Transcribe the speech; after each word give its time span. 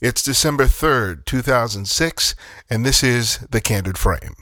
It's 0.00 0.22
December 0.22 0.66
3rd, 0.66 1.24
2006, 1.24 2.36
and 2.70 2.86
this 2.86 3.02
is 3.02 3.38
The 3.50 3.60
Candid 3.60 3.98
Frame. 3.98 4.36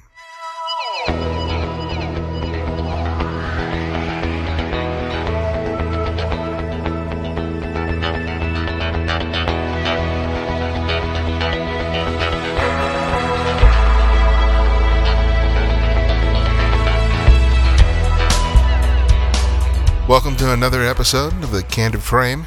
Welcome 20.07 20.37
to 20.37 20.53
another 20.53 20.83
episode 20.83 21.33
of 21.43 21.51
The 21.51 21.63
Candid 21.63 22.03
Frame. 22.03 22.45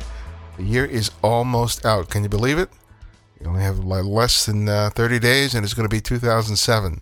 The 0.57 0.63
year 0.63 0.85
is 0.85 1.09
almost 1.23 1.83
out. 1.87 2.11
Can 2.11 2.21
you 2.21 2.29
believe 2.29 2.59
it? 2.59 2.69
You 3.39 3.47
only 3.47 3.61
have 3.61 3.79
less 3.79 4.45
than 4.45 4.67
uh, 4.67 4.89
30 4.93 5.19
days, 5.19 5.55
and 5.55 5.63
it's 5.63 5.73
going 5.73 5.87
to 5.87 5.95
be 5.95 6.01
2007. 6.01 7.01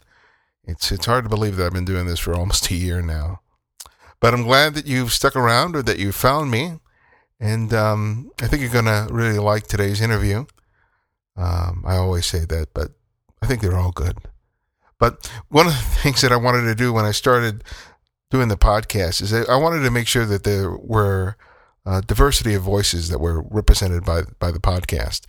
It's 0.66 0.91
it's 0.91 1.05
hard 1.05 1.23
to 1.23 1.30
believe 1.30 1.55
that 1.55 1.66
I've 1.66 1.73
been 1.73 1.86
doing 1.86 2.08
this 2.08 2.20
for 2.20 2.34
almost 2.36 2.70
a 2.70 2.76
year 2.76 3.02
now. 3.02 3.41
But 4.20 4.34
I'm 4.34 4.44
glad 4.44 4.73
that 4.73 4.86
you've 4.86 5.13
stuck 5.13 5.36
around 5.36 5.76
or 5.76 5.82
that 5.84 6.00
you 6.00 6.12
found 6.12 6.52
me, 6.52 6.80
and 7.40 7.73
um, 7.73 8.32
I 8.41 8.48
think 8.48 8.62
you're 8.62 8.72
going 8.72 8.86
to 8.86 9.08
really 9.10 9.40
like 9.40 9.68
today's 9.68 10.02
interview. 10.02 10.46
Um, 11.36 11.84
I 11.86 11.96
always 11.96 12.26
say 12.26 12.46
that, 12.46 12.74
but 12.74 12.91
I 13.41 13.46
think 13.46 13.62
they're 13.62 13.77
all 13.77 13.91
good. 13.91 14.18
But 14.99 15.32
one 15.49 15.68
of 15.68 15.74
the 15.74 15.80
things 16.02 16.22
that 16.22 16.32
I 16.32 16.38
wanted 16.38 16.63
to 16.63 16.76
do 16.76 16.91
when 16.91 17.05
I 17.05 17.12
started 17.12 17.63
doing 18.30 18.49
the 18.49 18.58
podcast 18.58 19.22
is 19.22 19.34
I 19.34 19.55
wanted 19.55 19.84
to 19.84 19.91
make 19.91 20.08
sure 20.08 20.26
that 20.26 20.44
there 20.44 20.72
were 20.72 21.38
uh, 21.85 22.02
diversity 22.02 22.54
of 22.54 22.63
voices 22.63 23.08
that 23.10 23.20
were 23.20 23.41
represented 23.44 24.04
by 24.04 24.24
by 24.40 24.52
the 24.52 24.60
podcast. 24.60 25.22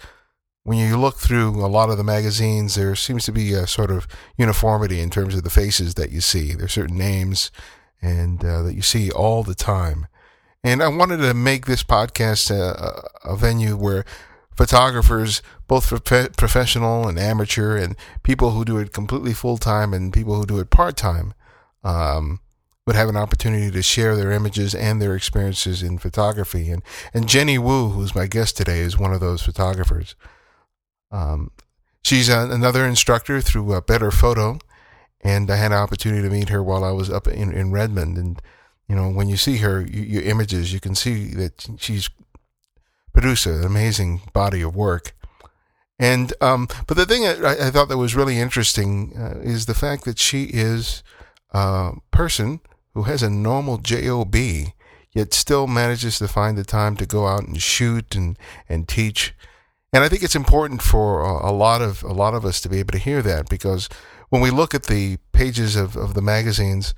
When 0.69 0.77
you 0.77 0.99
look 0.99 1.17
through 1.17 1.65
a 1.65 1.67
lot 1.67 1.89
of 1.89 1.97
the 1.97 2.05
magazines, 2.05 2.75
there 2.75 2.95
seems 2.95 3.25
to 3.25 3.33
be 3.33 3.55
a 3.55 3.67
sort 3.67 3.91
of 3.91 4.07
uniformity 4.37 5.01
in 5.01 5.09
terms 5.09 5.35
of 5.35 5.43
the 5.43 5.49
faces 5.49 5.95
that 5.95 6.13
you 6.13 6.21
see. 6.21 6.53
There 6.53 6.67
are 6.67 6.69
certain 6.69 6.99
names 6.99 7.51
and 8.03 8.45
uh, 8.45 8.61
that 8.65 8.75
you 8.75 8.83
see 8.83 9.11
all 9.11 9.43
the 9.43 9.55
time. 9.55 10.09
And 10.63 10.83
I 10.83 10.89
wanted 10.89 11.21
to 11.21 11.33
make 11.33 11.65
this 11.65 11.83
podcast 11.83 12.51
a, 12.51 13.03
a 13.25 13.35
venue 13.35 13.79
where 13.79 14.05
photographers, 14.55 15.41
both 15.69 15.89
prof- 15.89 16.37
professional 16.37 17.09
and 17.09 17.19
amateur, 17.19 17.79
and 17.79 17.97
people 18.23 18.51
who 18.51 18.63
do 18.63 18.77
it 18.77 18.93
completely 18.93 19.33
full 19.33 19.57
time 19.57 19.95
and 19.95 20.13
people 20.13 20.35
who 20.35 20.45
do 20.45 20.59
it 20.59 20.69
part 20.69 20.99
time, 20.99 21.33
um, 21.83 22.41
would 22.87 22.95
have 22.95 23.09
an 23.09 23.17
opportunity 23.17 23.71
to 23.71 23.83
share 23.83 24.15
their 24.15 24.33
images 24.33 24.75
and 24.75 25.01
their 25.01 25.17
experiences 25.17 25.83
in 25.83 25.97
photography. 25.97 26.71
And, 26.71 26.83
and 27.15 27.27
Jenny 27.27 27.57
Wu, 27.57 27.89
who's 27.89 28.15
my 28.15 28.27
guest 28.27 28.59
today, 28.59 28.81
is 28.81 28.99
one 28.99 29.15
of 29.15 29.21
those 29.21 29.41
photographers. 29.41 30.15
Um, 31.11 31.51
she's 32.03 32.29
a, 32.29 32.49
another 32.51 32.87
instructor 32.87 33.41
through 33.41 33.73
uh, 33.73 33.81
Better 33.81 34.11
Photo, 34.11 34.59
and 35.23 35.51
I 35.51 35.57
had 35.57 35.73
an 35.73 35.79
opportunity 35.79 36.23
to 36.23 36.31
meet 36.31 36.49
her 36.49 36.63
while 36.63 36.85
I 36.85 36.93
was 36.93 37.11
up 37.11 37.27
in, 37.27 37.53
in 37.53 37.73
Redmond. 37.73 38.17
And, 38.19 38.43
you 38.89 38.97
know, 38.97 39.11
when 39.11 39.29
you 39.29 39.37
see 39.37 39.59
her, 39.59 39.81
you, 39.81 40.03
your 40.03 40.23
images, 40.23 40.73
you 40.73 40.81
can 40.81 40.95
see 40.95 41.35
that 41.35 41.69
she's 41.79 42.09
produced 43.13 43.47
an 43.47 43.65
amazing 43.65 44.23
body 44.33 44.63
of 44.63 44.77
work. 44.77 45.13
And, 45.99 46.33
um, 46.41 46.69
but 46.87 46.97
the 46.97 47.07
thing 47.07 47.27
I, 47.27 47.67
I 47.67 47.71
thought 47.71 47.89
that 47.89 47.99
was 47.99 48.15
really 48.15 48.39
interesting 48.39 49.15
uh, 49.19 49.41
is 49.41 49.67
the 49.67 49.75
fact 49.75 50.05
that 50.05 50.19
she 50.19 50.45
is 50.45 51.03
a 51.51 51.95
person 52.13 52.61
who 52.95 53.03
has 53.05 53.23
a 53.23 53.31
normal 53.31 53.79
job 53.79 54.35
yet 54.35 55.35
still 55.35 55.67
manages 55.67 56.19
to 56.19 56.29
find 56.29 56.57
the 56.57 56.65
time 56.65 56.97
to 56.97 57.07
go 57.07 57.27
out 57.27 57.47
and 57.49 57.61
shoot 57.61 58.15
and, 58.15 58.39
and 58.69 58.87
teach. 58.87 59.35
And 59.93 60.05
I 60.05 60.09
think 60.09 60.23
it's 60.23 60.37
important 60.37 60.83
for 60.83 61.21
a, 61.23 61.51
lot 61.51 61.81
of 61.81 62.03
a 62.03 62.13
lot 62.13 62.35
of 62.35 62.45
us 62.45 62.61
to 62.61 62.69
be 62.69 62.79
able 62.79 62.93
to 62.93 62.99
hear 62.99 63.23
that 63.23 63.49
because 63.49 63.89
when 64.29 64.43
we 64.43 64.51
look 64.51 64.75
at 64.75 64.85
the 64.85 65.17
pages 65.33 65.77
of, 65.77 65.97
of 65.97 66.13
the 66.13 66.21
magazines, 66.21 66.95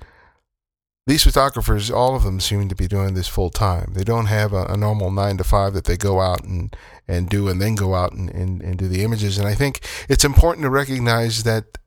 these 1.07 1.23
photographers, 1.23 1.89
all 1.89 2.15
of 2.15 2.23
them 2.23 2.39
seem 2.39 2.67
to 2.69 2.75
be 2.75 2.87
doing 2.87 3.13
this 3.13 3.27
full 3.27 3.49
time. 3.49 3.93
They 3.93 4.03
don't 4.03 4.27
have 4.27 4.53
a, 4.53 4.65
a, 4.65 4.77
normal 4.77 5.09
nine 5.09 5.37
to 5.37 5.43
five 5.43 5.73
that 5.73 5.85
they 5.85 5.97
go 5.97 6.19
out 6.19 6.43
and, 6.43 6.75
and 7.07 7.27
do 7.29 7.47
and 7.47 7.61
then 7.61 7.75
go 7.75 7.95
out 7.95 8.11
and, 8.11 8.29
and, 8.29 8.61
and 8.61 8.77
do 8.77 8.87
the 8.87 9.03
images. 9.03 9.37
And 9.37 9.47
I 9.47 9.55
think 9.55 9.79
it's 10.09 10.25
important 10.25 10.63
to 10.63 10.69
recognize 10.69 11.43
that 11.43 11.77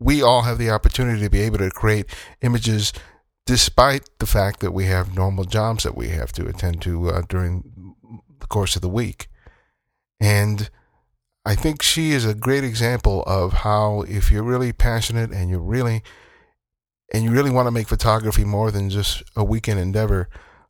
we 0.00 0.22
all 0.22 0.42
have 0.42 0.58
the 0.58 0.70
opportunity 0.70 1.20
to 1.20 1.30
be 1.30 1.40
able 1.40 1.58
to 1.58 1.70
create 1.70 2.06
images 2.40 2.92
despite 3.46 4.08
the 4.18 4.26
fact 4.26 4.60
that 4.60 4.72
we 4.72 4.86
have 4.86 5.14
normal 5.14 5.44
jobs 5.44 5.84
that 5.84 5.96
we 5.96 6.08
have 6.08 6.32
to 6.32 6.46
attend 6.46 6.82
to 6.82 7.10
uh, 7.10 7.22
during 7.28 7.94
the 8.40 8.46
course 8.46 8.74
of 8.74 8.82
the 8.82 8.88
week. 8.88 9.28
And 10.20 10.70
I 11.44 11.54
think 11.54 11.82
she 11.82 12.12
is 12.12 12.24
a 12.24 12.34
great 12.34 12.64
example 12.64 13.22
of 13.26 13.52
how 13.52 14.02
if 14.02 14.30
you're 14.30 14.42
really 14.42 14.72
passionate 14.72 15.30
and 15.30 15.50
you 15.50 15.58
really 15.58 16.02
and 17.12 17.22
you 17.22 17.30
really 17.30 17.50
want 17.50 17.66
to 17.66 17.70
make 17.70 17.86
photography 17.86 18.44
more 18.44 18.70
than 18.70 18.90
just 18.90 19.22
a 19.36 19.44
weekend 19.44 19.78
endeavor, 19.78 20.28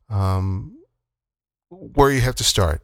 um, 0.09 0.77
where 1.69 2.11
you 2.11 2.21
have 2.21 2.35
to 2.35 2.43
start. 2.43 2.81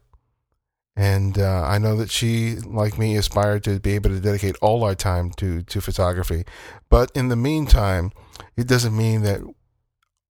And 0.96 1.38
uh, 1.38 1.62
I 1.66 1.78
know 1.78 1.96
that 1.96 2.10
she, 2.10 2.56
like 2.56 2.98
me, 2.98 3.16
aspired 3.16 3.64
to 3.64 3.78
be 3.78 3.92
able 3.92 4.10
to 4.10 4.20
dedicate 4.20 4.56
all 4.60 4.84
our 4.84 4.94
time 4.94 5.30
to, 5.36 5.62
to 5.62 5.80
photography. 5.80 6.44
But 6.90 7.10
in 7.14 7.28
the 7.28 7.36
meantime, 7.36 8.10
it 8.56 8.66
doesn't 8.66 8.96
mean 8.96 9.22
that 9.22 9.40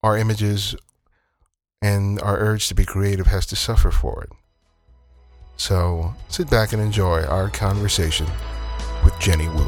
our 0.03 0.17
images 0.17 0.75
and 1.81 2.21
our 2.21 2.37
urge 2.37 2.67
to 2.69 2.75
be 2.75 2.85
creative 2.85 3.27
has 3.27 3.45
to 3.47 3.55
suffer 3.55 3.91
for 3.91 4.23
it. 4.23 4.29
So 5.57 6.13
sit 6.27 6.49
back 6.49 6.73
and 6.73 6.81
enjoy 6.81 7.23
our 7.23 7.49
conversation 7.49 8.27
with 9.03 9.17
Jenny 9.19 9.47
Wu. 9.47 9.65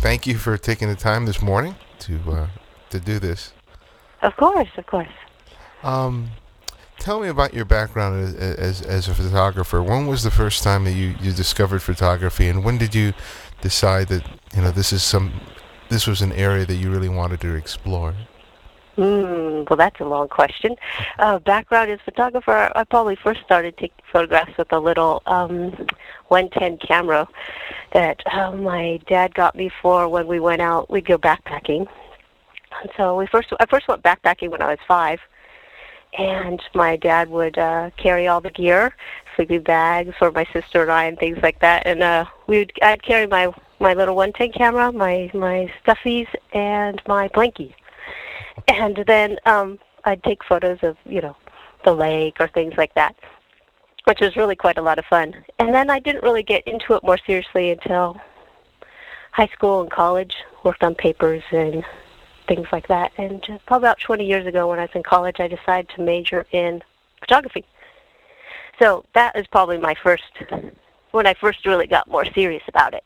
Thank 0.00 0.26
you 0.26 0.36
for 0.36 0.58
taking 0.58 0.88
the 0.88 0.94
time 0.94 1.26
this 1.26 1.40
morning 1.40 1.74
to 2.00 2.18
uh, 2.30 2.46
to 2.90 3.00
do 3.00 3.18
this. 3.18 3.52
Of 4.22 4.36
course, 4.36 4.68
of 4.76 4.86
course. 4.86 5.08
Um, 5.82 6.30
tell 6.98 7.20
me 7.20 7.28
about 7.28 7.52
your 7.52 7.64
background 7.64 8.22
as, 8.22 8.34
as, 8.34 8.82
as 8.82 9.08
a 9.08 9.14
photographer. 9.14 9.82
When 9.82 10.06
was 10.06 10.22
the 10.22 10.30
first 10.30 10.62
time 10.62 10.84
that 10.84 10.92
you, 10.92 11.14
you 11.20 11.32
discovered 11.32 11.82
photography, 11.82 12.48
and 12.48 12.64
when 12.64 12.78
did 12.78 12.94
you 12.94 13.12
decide 13.60 14.08
that 14.08 14.26
you 14.54 14.62
know 14.62 14.70
this 14.70 14.92
is 14.92 15.02
some 15.02 15.40
this 15.88 16.06
was 16.06 16.22
an 16.22 16.32
area 16.32 16.64
that 16.64 16.76
you 16.76 16.90
really 16.90 17.08
wanted 17.08 17.40
to 17.40 17.54
explore? 17.54 18.14
Mm, 18.96 19.68
well, 19.68 19.76
that's 19.76 20.00
a 20.00 20.04
long 20.04 20.28
question. 20.28 20.76
Uh, 21.18 21.38
background 21.40 21.90
is 21.90 21.98
photographer. 22.04 22.70
I 22.76 22.84
probably 22.84 23.16
first 23.16 23.40
started 23.44 23.76
taking 23.76 23.96
photographs 24.12 24.56
with 24.56 24.72
a 24.72 24.78
little 24.78 25.22
um, 25.26 25.70
110 26.28 26.78
camera 26.78 27.26
that 27.92 28.20
uh, 28.32 28.52
my 28.52 29.00
dad 29.08 29.34
got 29.34 29.56
me 29.56 29.70
for 29.82 30.08
when 30.08 30.28
we 30.28 30.38
went 30.38 30.62
out. 30.62 30.90
We'd 30.90 31.06
go 31.06 31.18
backpacking. 31.18 31.88
And 32.82 32.90
so 32.96 33.16
we 33.16 33.26
first, 33.26 33.52
I 33.58 33.66
first 33.66 33.88
went 33.88 34.02
backpacking 34.02 34.50
when 34.50 34.62
I 34.62 34.68
was 34.68 34.78
five, 34.86 35.18
and 36.16 36.62
my 36.74 36.96
dad 36.96 37.30
would 37.30 37.58
uh, 37.58 37.90
carry 37.96 38.28
all 38.28 38.40
the 38.40 38.50
gear, 38.50 38.94
sleeping 39.34 39.62
bags 39.62 40.14
for 40.18 40.30
my 40.30 40.44
sister 40.52 40.82
and 40.82 40.92
I, 40.92 41.04
and 41.04 41.18
things 41.18 41.38
like 41.42 41.58
that. 41.60 41.84
And 41.86 42.02
uh, 42.02 42.26
we 42.46 42.58
would, 42.58 42.72
I'd 42.80 43.02
carry 43.02 43.26
my 43.26 43.52
my 43.80 43.92
little 43.92 44.14
110 44.14 44.52
camera, 44.56 44.92
my 44.92 45.30
my 45.34 45.72
stuffies, 45.84 46.28
and 46.52 47.02
my 47.06 47.28
blankie 47.28 47.74
and 48.68 49.04
then 49.06 49.38
um, 49.46 49.78
I'd 50.04 50.22
take 50.22 50.44
photos 50.44 50.78
of 50.82 50.96
you 51.04 51.20
know 51.20 51.36
the 51.84 51.92
lake 51.92 52.36
or 52.40 52.48
things 52.48 52.74
like 52.76 52.94
that, 52.94 53.14
which 54.04 54.20
was 54.20 54.36
really 54.36 54.56
quite 54.56 54.78
a 54.78 54.82
lot 54.82 54.98
of 54.98 55.04
fun. 55.06 55.34
And 55.58 55.74
then 55.74 55.90
I 55.90 55.98
didn't 55.98 56.22
really 56.22 56.42
get 56.42 56.66
into 56.66 56.94
it 56.94 57.02
more 57.02 57.18
seriously 57.18 57.70
until 57.70 58.20
high 59.32 59.48
school 59.48 59.80
and 59.80 59.90
college. 59.90 60.36
Worked 60.62 60.82
on 60.82 60.94
papers 60.94 61.42
and 61.50 61.84
things 62.48 62.66
like 62.72 62.88
that. 62.88 63.12
And 63.18 63.42
just 63.42 63.64
probably 63.66 63.88
about 63.88 64.00
20 64.00 64.26
years 64.26 64.46
ago, 64.46 64.68
when 64.68 64.78
I 64.78 64.82
was 64.82 64.90
in 64.94 65.02
college, 65.02 65.40
I 65.40 65.48
decided 65.48 65.90
to 65.90 66.02
major 66.02 66.46
in 66.52 66.82
photography. 67.20 67.64
So 68.78 69.04
that 69.14 69.36
is 69.36 69.46
probably 69.46 69.78
my 69.78 69.94
first 69.94 70.24
when 71.12 71.26
I 71.26 71.34
first 71.34 71.64
really 71.64 71.86
got 71.86 72.08
more 72.08 72.24
serious 72.24 72.62
about 72.66 72.94
it. 72.94 73.04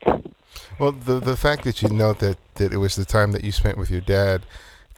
Well, 0.79 0.93
the 0.93 1.21
the 1.21 1.37
fact 1.37 1.65
that 1.65 1.83
you 1.83 1.89
note 1.91 2.21
that 2.21 2.39
that 2.55 2.73
it 2.73 2.79
was 2.79 2.97
the 2.97 3.05
time 3.05 3.33
that 3.33 3.45
you 3.45 3.53
spent 3.53 3.77
with 3.77 3.91
your 3.91 4.01
dad 4.01 4.43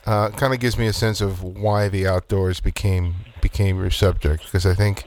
uh, 0.06 0.30
kind 0.30 0.54
of 0.54 0.60
gives 0.60 0.78
me 0.78 0.86
a 0.86 0.92
sense 0.92 1.20
of 1.20 1.42
why 1.42 1.88
the 1.88 2.06
outdoors 2.06 2.60
became 2.60 3.16
became 3.40 3.78
your 3.78 3.90
subject 3.90 4.44
because 4.44 4.66
I 4.66 4.74
think 4.74 5.06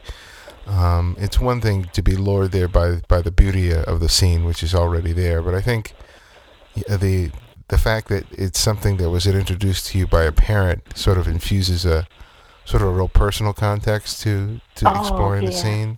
um, 0.65 1.15
it's 1.19 1.39
one 1.39 1.61
thing 1.61 1.85
to 1.93 2.01
be 2.01 2.15
lured 2.15 2.51
there 2.51 2.67
by 2.67 3.01
by 3.07 3.21
the 3.21 3.31
beauty 3.31 3.73
of 3.73 3.99
the 3.99 4.09
scene, 4.09 4.45
which 4.45 4.63
is 4.63 4.73
already 4.73 5.13
there, 5.13 5.41
but 5.41 5.53
I 5.53 5.61
think 5.61 5.93
the 6.87 7.31
the 7.67 7.77
fact 7.77 8.07
that 8.09 8.25
it's 8.31 8.59
something 8.59 8.97
that 8.97 9.09
was 9.09 9.25
introduced 9.25 9.87
to 9.87 9.97
you 9.97 10.07
by 10.07 10.23
a 10.23 10.31
parent 10.31 10.97
sort 10.97 11.17
of 11.17 11.27
infuses 11.27 11.85
a 11.85 12.07
sort 12.65 12.81
of 12.81 12.89
a 12.89 12.91
real 12.91 13.07
personal 13.07 13.53
context 13.53 14.21
to 14.21 14.61
to 14.75 14.89
oh, 14.89 14.99
exploring 14.99 15.43
yeah. 15.43 15.49
the 15.49 15.55
scene. 15.55 15.97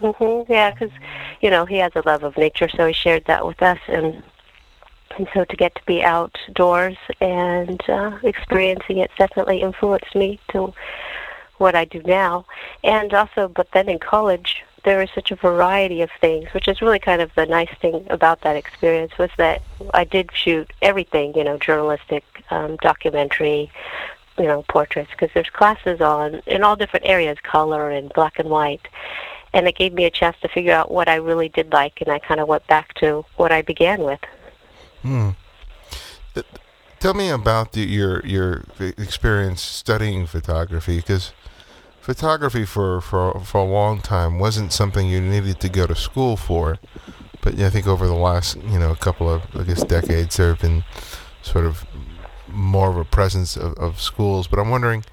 Mhm. 0.00 0.46
Yeah, 0.48 0.70
because 0.70 0.90
you 1.40 1.50
know 1.50 1.64
he 1.64 1.78
has 1.78 1.92
a 1.94 2.02
love 2.04 2.24
of 2.24 2.36
nature, 2.36 2.68
so 2.68 2.86
he 2.86 2.92
shared 2.92 3.24
that 3.26 3.46
with 3.46 3.62
us, 3.62 3.78
and 3.88 4.22
and 5.16 5.28
so 5.32 5.44
to 5.44 5.56
get 5.56 5.74
to 5.74 5.84
be 5.86 6.02
outdoors 6.02 6.96
and 7.20 7.80
uh, 7.88 8.18
experiencing 8.22 8.98
it 8.98 9.10
definitely 9.18 9.60
influenced 9.60 10.14
me 10.14 10.40
to 10.50 10.72
what 11.58 11.74
I 11.74 11.84
do 11.84 12.02
now. 12.04 12.46
And 12.82 13.14
also, 13.14 13.48
but 13.48 13.68
then 13.72 13.88
in 13.88 13.98
college, 13.98 14.64
there 14.84 14.98
was 14.98 15.08
such 15.14 15.30
a 15.30 15.36
variety 15.36 16.02
of 16.02 16.10
things, 16.20 16.48
which 16.52 16.68
is 16.68 16.82
really 16.82 16.98
kind 16.98 17.22
of 17.22 17.30
the 17.34 17.46
nice 17.46 17.72
thing 17.80 18.06
about 18.10 18.42
that 18.42 18.56
experience 18.56 19.16
was 19.18 19.30
that 19.38 19.62
I 19.94 20.04
did 20.04 20.30
shoot 20.34 20.70
everything, 20.82 21.34
you 21.36 21.44
know, 21.44 21.58
journalistic, 21.58 22.24
um, 22.50 22.76
documentary, 22.82 23.70
you 24.38 24.44
know, 24.44 24.64
portraits, 24.68 25.10
because 25.10 25.30
there's 25.32 25.48
classes 25.48 26.00
on 26.00 26.42
in 26.46 26.62
all 26.62 26.76
different 26.76 27.06
areas, 27.06 27.38
color 27.42 27.90
and 27.90 28.12
black 28.12 28.38
and 28.38 28.50
white. 28.50 28.86
And 29.54 29.68
it 29.68 29.76
gave 29.76 29.92
me 29.92 30.04
a 30.04 30.10
chance 30.10 30.36
to 30.42 30.48
figure 30.48 30.72
out 30.72 30.90
what 30.90 31.08
I 31.08 31.14
really 31.14 31.48
did 31.48 31.72
like, 31.72 32.00
and 32.00 32.10
I 32.10 32.18
kind 32.18 32.40
of 32.40 32.48
went 32.48 32.66
back 32.66 32.92
to 32.94 33.24
what 33.36 33.52
I 33.52 33.62
began 33.62 34.02
with. 34.02 34.20
Hmm. 35.04 35.30
Tell 36.98 37.12
me 37.12 37.28
about 37.28 37.72
the, 37.72 37.82
your 37.82 38.24
your 38.24 38.64
experience 38.78 39.60
studying 39.60 40.26
photography, 40.26 40.96
because 40.96 41.32
photography 42.00 42.64
for, 42.64 43.02
for 43.02 43.38
for 43.40 43.58
a 43.58 43.64
long 43.64 44.00
time 44.00 44.38
wasn't 44.38 44.72
something 44.72 45.10
you 45.10 45.20
needed 45.20 45.60
to 45.60 45.68
go 45.68 45.86
to 45.86 45.94
school 45.94 46.38
for, 46.38 46.78
but 47.42 47.60
I 47.60 47.68
think 47.68 47.86
over 47.86 48.06
the 48.06 48.14
last 48.14 48.56
you 48.56 48.78
know 48.78 48.94
couple 48.94 49.28
of 49.28 49.42
I 49.54 49.64
guess 49.64 49.84
decades 49.84 50.38
there 50.38 50.48
have 50.48 50.62
been 50.62 50.84
sort 51.42 51.66
of 51.66 51.84
more 52.48 52.88
of 52.88 52.96
a 52.96 53.04
presence 53.04 53.54
of, 53.54 53.74
of 53.74 54.00
schools. 54.00 54.46
But 54.46 54.58
I'm 54.58 54.70
wondering, 54.70 55.04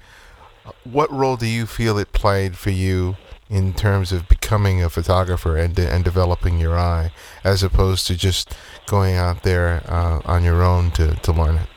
what 0.84 1.12
role 1.12 1.36
do 1.36 1.46
you 1.46 1.66
feel 1.66 1.98
it 1.98 2.12
played 2.12 2.56
for 2.56 2.70
you 2.70 3.18
in 3.52 3.74
terms 3.74 4.12
of 4.12 4.26
becoming 4.30 4.82
a 4.82 4.88
photographer 4.88 5.58
and 5.58 5.74
de- 5.74 5.88
and 5.88 6.02
developing 6.02 6.58
your 6.58 6.76
eye, 6.78 7.12
as 7.44 7.62
opposed 7.62 8.06
to 8.06 8.16
just 8.16 8.56
going 8.86 9.14
out 9.14 9.42
there 9.42 9.82
uh, 9.88 10.20
on 10.24 10.42
your 10.42 10.62
own 10.62 10.90
to, 10.92 11.14
to 11.16 11.32
learn 11.32 11.56
it? 11.56 11.68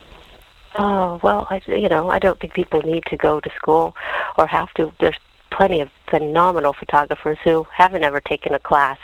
Oh 0.78 1.20
well, 1.22 1.46
I 1.50 1.60
you 1.66 1.88
know 1.88 2.08
I 2.08 2.18
don't 2.18 2.40
think 2.40 2.54
people 2.54 2.80
need 2.80 3.04
to 3.06 3.16
go 3.18 3.40
to 3.40 3.50
school 3.54 3.94
or 4.38 4.46
have 4.46 4.72
to. 4.74 4.90
There's 5.00 5.18
plenty 5.50 5.80
of 5.80 5.90
phenomenal 6.08 6.72
photographers 6.72 7.38
who 7.44 7.66
haven't 7.70 8.04
ever 8.04 8.22
taken 8.22 8.54
a 8.54 8.58
class, 8.58 8.98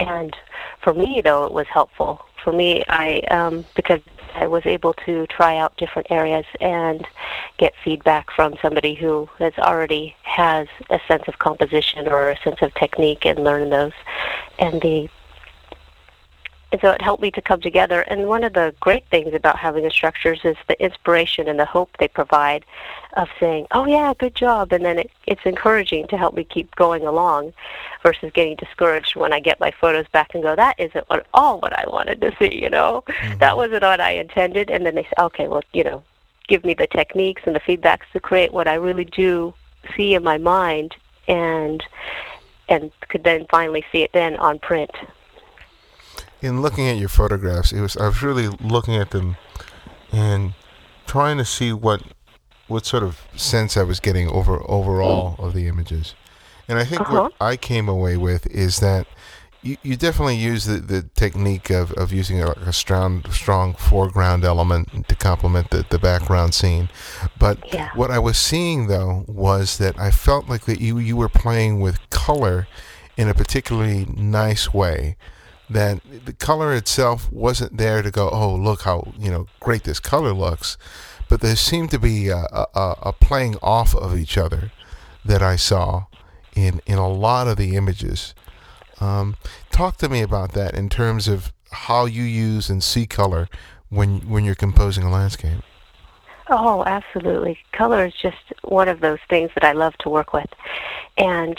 and 0.00 0.36
for 0.82 0.92
me 0.92 1.20
though 1.24 1.44
it 1.44 1.52
was 1.52 1.68
helpful. 1.68 2.24
For 2.42 2.52
me, 2.52 2.84
I 2.88 3.20
um, 3.30 3.64
because 3.76 4.00
I 4.34 4.46
was 4.46 4.66
able 4.66 4.94
to 5.06 5.26
try 5.28 5.56
out 5.56 5.76
different 5.76 6.10
areas 6.10 6.44
and 6.60 7.06
get 7.58 7.72
feedback 7.84 8.30
from 8.30 8.56
somebody 8.60 8.94
who 8.94 9.28
has 9.38 9.52
already 9.58 10.16
has 10.22 10.66
a 10.90 11.00
sense 11.06 11.24
of 11.28 11.38
composition 11.38 12.08
or 12.08 12.30
a 12.30 12.38
sense 12.38 12.60
of 12.60 12.74
technique 12.74 13.24
and 13.24 13.44
learn 13.44 13.70
those. 13.70 13.92
And 14.58 14.80
the 14.80 15.08
and 16.74 16.80
so 16.80 16.90
it 16.90 17.00
helped 17.02 17.22
me 17.22 17.30
to 17.30 17.40
come 17.40 17.60
together. 17.60 18.00
And 18.00 18.26
one 18.26 18.42
of 18.42 18.54
the 18.54 18.74
great 18.80 19.06
things 19.06 19.32
about 19.32 19.56
having 19.56 19.84
instructors 19.84 20.40
is 20.42 20.56
the 20.66 20.82
inspiration 20.82 21.46
and 21.46 21.56
the 21.56 21.64
hope 21.64 21.88
they 22.00 22.08
provide 22.08 22.64
of 23.16 23.28
saying, 23.38 23.68
oh, 23.70 23.86
yeah, 23.86 24.12
good 24.18 24.34
job. 24.34 24.72
And 24.72 24.84
then 24.84 24.98
it, 24.98 25.12
it's 25.28 25.42
encouraging 25.44 26.08
to 26.08 26.18
help 26.18 26.34
me 26.34 26.42
keep 26.42 26.74
going 26.74 27.06
along 27.06 27.52
versus 28.02 28.32
getting 28.34 28.56
discouraged 28.56 29.14
when 29.14 29.32
I 29.32 29.38
get 29.38 29.60
my 29.60 29.70
photos 29.70 30.08
back 30.08 30.34
and 30.34 30.42
go, 30.42 30.56
that 30.56 30.74
isn't 30.80 31.06
at 31.12 31.26
all 31.32 31.60
what 31.60 31.78
I 31.78 31.84
wanted 31.86 32.20
to 32.22 32.34
see, 32.40 32.60
you 32.60 32.70
know? 32.70 33.04
Mm-hmm. 33.06 33.38
That 33.38 33.56
wasn't 33.56 33.84
what 33.84 34.00
I 34.00 34.10
intended. 34.10 34.68
And 34.68 34.84
then 34.84 34.96
they 34.96 35.04
say, 35.04 35.12
okay, 35.16 35.46
well, 35.46 35.62
you 35.72 35.84
know, 35.84 36.02
give 36.48 36.64
me 36.64 36.74
the 36.74 36.88
techniques 36.88 37.42
and 37.46 37.54
the 37.54 37.60
feedbacks 37.60 38.10
to 38.14 38.18
create 38.18 38.52
what 38.52 38.66
I 38.66 38.74
really 38.74 39.04
do 39.04 39.54
see 39.96 40.14
in 40.14 40.24
my 40.24 40.38
mind 40.38 40.96
and 41.28 41.84
and 42.68 42.90
could 43.10 43.22
then 43.22 43.46
finally 43.48 43.84
see 43.92 44.02
it 44.02 44.10
then 44.12 44.34
on 44.38 44.58
print 44.58 44.90
in 46.44 46.60
looking 46.60 46.86
at 46.88 46.98
your 46.98 47.08
photographs, 47.08 47.72
it 47.72 47.80
was 47.80 47.96
I 47.96 48.06
was 48.06 48.22
really 48.22 48.48
looking 48.60 48.96
at 48.96 49.10
them 49.10 49.36
and 50.12 50.52
trying 51.06 51.38
to 51.38 51.44
see 51.44 51.72
what 51.72 52.02
what 52.68 52.84
sort 52.84 53.02
of 53.02 53.20
sense 53.34 53.76
I 53.76 53.82
was 53.82 53.98
getting 53.98 54.28
over 54.28 54.60
overall 54.70 55.36
of 55.38 55.54
the 55.54 55.66
images. 55.66 56.14
And 56.68 56.78
I 56.78 56.84
think 56.84 57.02
uh-huh. 57.02 57.14
what 57.14 57.32
I 57.40 57.56
came 57.56 57.88
away 57.88 58.16
with 58.16 58.46
is 58.46 58.80
that 58.80 59.06
you, 59.62 59.78
you 59.82 59.96
definitely 59.96 60.36
use 60.36 60.66
the, 60.66 60.76
the 60.76 61.02
technique 61.14 61.70
of, 61.70 61.92
of 61.92 62.12
using 62.12 62.42
a, 62.42 62.50
a 62.50 62.72
strong 62.74 63.24
strong 63.30 63.72
foreground 63.74 64.44
element 64.44 65.08
to 65.08 65.14
complement 65.14 65.70
the, 65.70 65.86
the 65.88 65.98
background 65.98 66.52
scene. 66.52 66.90
But 67.38 67.58
yeah. 67.72 67.88
what 67.94 68.10
I 68.10 68.18
was 68.18 68.36
seeing 68.36 68.88
though 68.88 69.24
was 69.26 69.78
that 69.78 69.98
I 69.98 70.10
felt 70.10 70.48
like 70.50 70.66
that 70.66 70.80
you 70.80 70.98
you 70.98 71.16
were 71.16 71.30
playing 71.30 71.80
with 71.80 71.98
color 72.10 72.66
in 73.16 73.28
a 73.28 73.34
particularly 73.34 74.06
nice 74.14 74.74
way 74.74 75.16
that 75.68 76.00
the 76.24 76.32
color 76.32 76.74
itself 76.74 77.30
wasn't 77.32 77.76
there 77.76 78.02
to 78.02 78.10
go, 78.10 78.28
oh, 78.30 78.54
look 78.54 78.82
how 78.82 79.12
you 79.18 79.30
know 79.30 79.46
great 79.60 79.84
this 79.84 80.00
color 80.00 80.32
looks, 80.32 80.76
but 81.28 81.40
there 81.40 81.56
seemed 81.56 81.90
to 81.90 81.98
be 81.98 82.28
a, 82.28 82.46
a, 82.52 82.94
a 83.02 83.12
playing 83.12 83.56
off 83.62 83.94
of 83.94 84.16
each 84.18 84.36
other 84.36 84.70
that 85.24 85.42
I 85.42 85.56
saw 85.56 86.06
in 86.54 86.80
in 86.86 86.98
a 86.98 87.08
lot 87.08 87.48
of 87.48 87.56
the 87.56 87.76
images. 87.76 88.34
Um, 89.00 89.36
talk 89.70 89.96
to 89.98 90.08
me 90.08 90.22
about 90.22 90.52
that 90.52 90.74
in 90.74 90.88
terms 90.88 91.28
of 91.28 91.52
how 91.70 92.06
you 92.06 92.22
use 92.22 92.70
and 92.70 92.82
see 92.82 93.06
color 93.06 93.48
when 93.88 94.28
when 94.28 94.44
you're 94.44 94.54
composing 94.54 95.04
a 95.04 95.10
landscape. 95.10 95.62
Oh, 96.48 96.84
absolutely. 96.84 97.58
Color 97.72 98.06
is 98.06 98.14
just 98.20 98.52
one 98.62 98.88
of 98.88 99.00
those 99.00 99.18
things 99.30 99.50
that 99.54 99.64
I 99.64 99.72
love 99.72 99.96
to 99.98 100.10
work 100.10 100.34
with. 100.34 100.48
And 101.16 101.58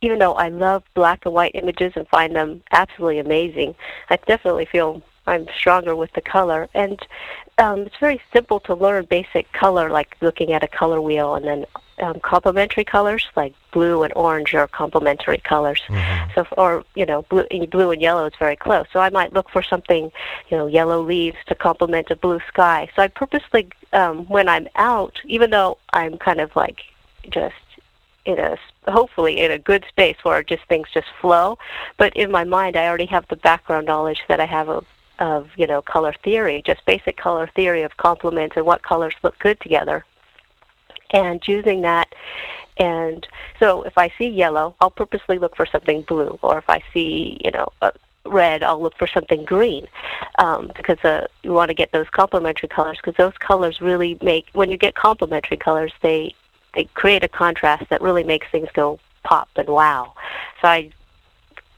even 0.00 0.18
though 0.18 0.34
I 0.34 0.48
love 0.48 0.82
black 0.94 1.24
and 1.24 1.34
white 1.34 1.54
images 1.54 1.92
and 1.96 2.06
find 2.08 2.34
them 2.36 2.62
absolutely 2.72 3.18
amazing, 3.18 3.74
I 4.10 4.16
definitely 4.16 4.66
feel 4.66 5.02
I'm 5.26 5.46
stronger 5.56 5.96
with 5.96 6.12
the 6.12 6.20
color. 6.20 6.68
And 6.74 7.00
um, 7.58 7.80
it's 7.80 7.96
very 7.98 8.20
simple 8.32 8.60
to 8.60 8.74
learn 8.74 9.06
basic 9.06 9.50
color, 9.52 9.90
like 9.90 10.16
looking 10.20 10.52
at 10.52 10.62
a 10.62 10.68
color 10.68 11.00
wheel, 11.00 11.34
and 11.34 11.46
then 11.46 11.66
um, 12.00 12.18
complementary 12.20 12.84
colors 12.84 13.26
like 13.36 13.54
blue 13.72 14.02
and 14.02 14.12
orange 14.16 14.52
are 14.54 14.66
complementary 14.66 15.38
colors. 15.38 15.80
Mm-hmm. 15.88 16.30
So, 16.34 16.46
or 16.58 16.84
you 16.94 17.06
know, 17.06 17.22
blue, 17.22 17.46
blue 17.70 17.90
and 17.92 18.02
yellow 18.02 18.26
is 18.26 18.32
very 18.38 18.56
close. 18.56 18.86
So 18.92 19.00
I 19.00 19.10
might 19.10 19.32
look 19.32 19.48
for 19.50 19.62
something, 19.62 20.10
you 20.48 20.56
know, 20.56 20.66
yellow 20.66 21.00
leaves 21.00 21.36
to 21.46 21.54
complement 21.54 22.10
a 22.10 22.16
blue 22.16 22.40
sky. 22.48 22.88
So 22.96 23.02
I 23.02 23.08
purposely, 23.08 23.68
um, 23.92 24.26
when 24.26 24.48
I'm 24.48 24.68
out, 24.76 25.20
even 25.24 25.50
though 25.50 25.78
I'm 25.92 26.18
kind 26.18 26.40
of 26.40 26.54
like 26.56 26.80
just 27.30 27.54
in 28.24 28.38
a 28.38 28.56
hopefully 28.88 29.40
in 29.40 29.50
a 29.50 29.58
good 29.58 29.84
space 29.88 30.16
where 30.22 30.42
just 30.42 30.64
things 30.68 30.88
just 30.92 31.06
flow. 31.20 31.58
But 31.96 32.16
in 32.16 32.30
my 32.30 32.44
mind, 32.44 32.76
I 32.76 32.86
already 32.86 33.06
have 33.06 33.26
the 33.28 33.36
background 33.36 33.86
knowledge 33.86 34.20
that 34.28 34.40
I 34.40 34.46
have 34.46 34.68
of 34.68 34.86
of 35.18 35.48
you 35.56 35.66
know 35.66 35.82
color 35.82 36.14
theory, 36.24 36.62
just 36.64 36.84
basic 36.86 37.16
color 37.16 37.48
theory 37.54 37.82
of 37.82 37.96
complements 37.96 38.56
and 38.56 38.66
what 38.66 38.82
colors 38.82 39.14
look 39.22 39.38
good 39.38 39.60
together, 39.60 40.04
and 41.12 41.42
choosing 41.42 41.82
that. 41.82 42.14
And 42.76 43.26
so 43.60 43.82
if 43.82 43.96
I 43.96 44.12
see 44.18 44.26
yellow, 44.26 44.74
I'll 44.80 44.90
purposely 44.90 45.38
look 45.38 45.54
for 45.56 45.66
something 45.66 46.02
blue, 46.02 46.38
or 46.42 46.58
if 46.58 46.68
I 46.68 46.82
see 46.92 47.38
you 47.44 47.50
know 47.50 47.68
a 47.82 47.92
red, 48.26 48.62
I'll 48.62 48.80
look 48.80 48.96
for 48.96 49.06
something 49.06 49.44
green 49.44 49.86
um, 50.38 50.72
because 50.76 50.98
uh, 51.04 51.26
you 51.42 51.52
want 51.52 51.68
to 51.68 51.74
get 51.74 51.92
those 51.92 52.08
complementary 52.10 52.68
colors 52.68 52.96
because 52.96 53.16
those 53.16 53.36
colors 53.38 53.80
really 53.80 54.18
make 54.22 54.46
when 54.54 54.70
you 54.70 54.76
get 54.78 54.94
complementary 54.94 55.58
colors 55.58 55.92
they 56.02 56.34
they 56.74 56.84
create 56.94 57.22
a 57.24 57.28
contrast 57.28 57.88
that 57.90 58.00
really 58.00 58.24
makes 58.24 58.46
things 58.50 58.68
go 58.74 58.98
pop 59.22 59.48
and 59.56 59.68
wow. 59.68 60.12
So 60.60 60.68
I 60.68 60.90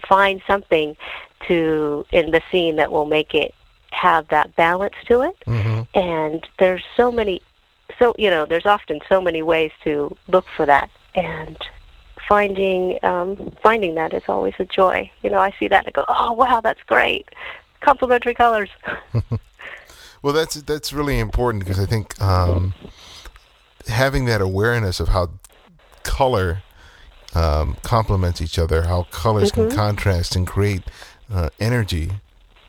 find 0.07 0.43
something 0.47 0.97
to 1.49 2.05
in 2.13 2.31
the 2.31 2.43
scene 2.51 2.77
that 2.77 2.91
will 2.91 3.07
make 3.07 3.35
it 3.35 3.55
have 3.91 4.29
that 4.29 4.55
balance 4.57 4.95
to 5.07 5.23
it. 5.23 5.37
Mm-hmm. 5.47 5.99
And 5.99 6.47
there's 6.59 6.85
so 6.97 7.11
many 7.11 7.41
so 7.99 8.15
you 8.19 8.31
know, 8.31 8.45
there's 8.45 8.67
often 8.67 9.01
so 9.09 9.21
many 9.21 9.43
ways 9.43 9.73
to 9.85 10.15
look 10.29 10.47
for 10.57 10.67
that 10.67 10.91
and 11.15 11.57
finding 12.29 12.99
um 13.05 13.57
finding 13.63 13.95
that 13.95 14.13
is 14.13 14.23
always 14.29 14.55
a 14.59 14.65
joy. 14.65 15.11
You 15.23 15.31
know, 15.31 15.39
I 15.39 15.53
see 15.59 15.69
that 15.69 15.87
and 15.87 15.89
I 15.89 15.91
go, 15.93 16.05
Oh 16.09 16.33
wow, 16.33 16.61
that's 16.61 16.83
great. 16.85 17.29
Complementary 17.81 18.35
colors. 18.35 18.71
well 20.23 20.33
that's 20.33 20.55
that's 20.63 20.93
really 20.93 21.19
important 21.19 21.65
because 21.65 21.79
I 21.79 21.87
think 21.87 22.21
um 22.21 22.75
having 23.87 24.25
that 24.27 24.41
awareness 24.41 25.01
of 25.01 25.09
how 25.09 25.31
color 26.03 26.63
um, 27.35 27.77
complements 27.83 28.41
each 28.41 28.59
other, 28.59 28.83
how 28.83 29.05
colors 29.05 29.53
mm-hmm. 29.53 29.69
can 29.69 29.77
contrast 29.77 30.37
and 30.37 30.47
create 30.47 30.83
uh, 31.33 31.51
energy 31.61 32.11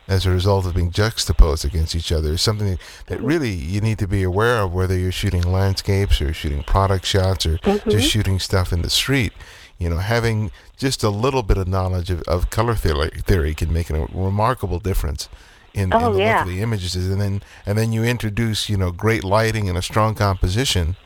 as 0.08 0.24
a 0.24 0.30
result 0.30 0.66
of 0.66 0.74
being 0.74 0.90
juxtaposed 0.90 1.64
against 1.64 1.94
each 1.94 2.10
other 2.10 2.32
is 2.32 2.40
something 2.40 2.78
that 3.06 3.20
really 3.20 3.50
you 3.50 3.80
need 3.80 3.98
to 3.98 4.08
be 4.08 4.22
aware 4.22 4.62
of 4.62 4.72
whether 4.72 4.96
you're 4.96 5.12
shooting 5.12 5.42
landscapes 5.42 6.20
or 6.22 6.32
shooting 6.32 6.62
product 6.62 7.04
shots 7.04 7.44
or 7.44 7.58
mm-hmm. 7.58 7.90
just 7.90 8.10
shooting 8.10 8.38
stuff 8.38 8.72
in 8.72 8.82
the 8.82 8.90
street. 8.90 9.32
You 9.78 9.90
know, 9.90 9.98
having 9.98 10.50
just 10.76 11.04
a 11.04 11.10
little 11.10 11.42
bit 11.42 11.56
of 11.56 11.68
knowledge 11.68 12.10
of, 12.10 12.22
of 12.22 12.50
color 12.50 12.74
theory, 12.74 13.10
theory 13.10 13.54
can 13.54 13.72
make 13.72 13.90
a 13.90 14.06
remarkable 14.06 14.80
difference 14.80 15.28
in, 15.72 15.92
oh, 15.92 16.08
in 16.08 16.12
the 16.14 16.18
yeah. 16.18 16.38
look 16.38 16.48
of 16.48 16.52
the 16.54 16.62
images. 16.62 16.96
And 16.96 17.20
then 17.20 17.42
and 17.64 17.78
then 17.78 17.92
you 17.92 18.02
introduce, 18.02 18.68
you 18.68 18.76
know, 18.76 18.90
great 18.90 19.22
lighting 19.22 19.68
and 19.68 19.78
a 19.78 19.82
strong 19.82 20.14
composition 20.14 20.96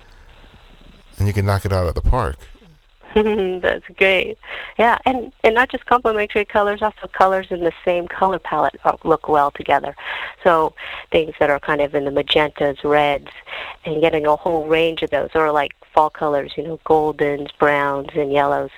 and 1.22 1.28
you 1.28 1.32
can 1.32 1.46
knock 1.46 1.64
it 1.64 1.72
out 1.72 1.86
of 1.86 1.94
the 1.94 2.00
park. 2.00 2.36
That's 3.14 3.84
great. 3.96 4.38
Yeah, 4.76 4.98
and 5.04 5.32
and 5.44 5.54
not 5.54 5.70
just 5.70 5.86
complementary 5.86 6.44
colors, 6.44 6.82
also 6.82 7.06
colors 7.12 7.46
in 7.50 7.60
the 7.60 7.70
same 7.84 8.08
color 8.08 8.40
palette 8.40 8.74
look 9.04 9.28
well 9.28 9.52
together. 9.52 9.94
So 10.42 10.74
things 11.12 11.34
that 11.38 11.48
are 11.48 11.60
kind 11.60 11.80
of 11.80 11.94
in 11.94 12.06
the 12.06 12.10
magentas, 12.10 12.82
reds, 12.82 13.28
and 13.84 14.00
getting 14.00 14.26
a 14.26 14.34
whole 14.34 14.66
range 14.66 15.02
of 15.02 15.10
those, 15.10 15.30
or 15.36 15.52
like 15.52 15.72
fall 15.94 16.10
colors, 16.10 16.54
you 16.56 16.64
know, 16.64 16.80
goldens, 16.86 17.50
browns, 17.56 18.08
and 18.16 18.32
yellows. 18.32 18.70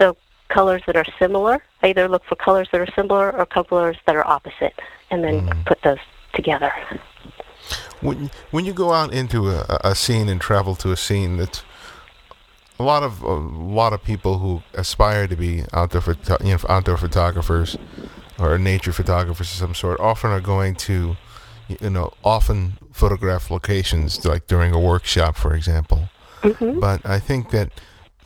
So 0.00 0.16
colors 0.48 0.82
that 0.86 0.96
are 0.96 1.06
similar. 1.16 1.62
I 1.84 1.88
either 1.88 2.08
look 2.08 2.24
for 2.24 2.34
colors 2.34 2.68
that 2.72 2.80
are 2.80 2.92
similar 2.96 3.30
or 3.36 3.46
colors 3.46 3.98
that 4.06 4.16
are 4.16 4.26
opposite, 4.26 4.74
and 5.12 5.22
then 5.22 5.46
Mm. 5.46 5.64
put 5.66 5.80
those 5.82 5.98
together. 6.32 6.72
When 8.00 8.30
when 8.50 8.64
you 8.64 8.72
go 8.72 8.92
out 8.92 9.12
into 9.12 9.50
a, 9.50 9.78
a 9.84 9.94
scene 9.94 10.28
and 10.28 10.40
travel 10.40 10.74
to 10.76 10.90
a 10.90 10.96
scene, 10.96 11.36
that's 11.36 11.62
a 12.78 12.82
lot 12.82 13.02
of 13.02 13.22
a 13.22 13.34
lot 13.34 13.92
of 13.92 14.02
people 14.02 14.38
who 14.38 14.62
aspire 14.74 15.26
to 15.28 15.36
be 15.36 15.64
outdoor 15.72 16.00
photo, 16.00 16.36
you 16.44 16.52
know, 16.52 16.58
outdoor 16.68 16.96
photographers 16.96 17.76
or 18.38 18.58
nature 18.58 18.92
photographers 18.92 19.52
of 19.52 19.58
some 19.58 19.74
sort 19.74 20.00
often 20.00 20.30
are 20.30 20.40
going 20.40 20.74
to 20.74 21.16
you 21.68 21.90
know 21.90 22.12
often 22.24 22.78
photograph 22.92 23.50
locations 23.50 24.24
like 24.24 24.46
during 24.46 24.72
a 24.72 24.78
workshop, 24.80 25.36
for 25.36 25.54
example. 25.54 26.08
hmm 26.42 26.80
But 26.80 27.04
I 27.06 27.18
think 27.20 27.50
that 27.50 27.70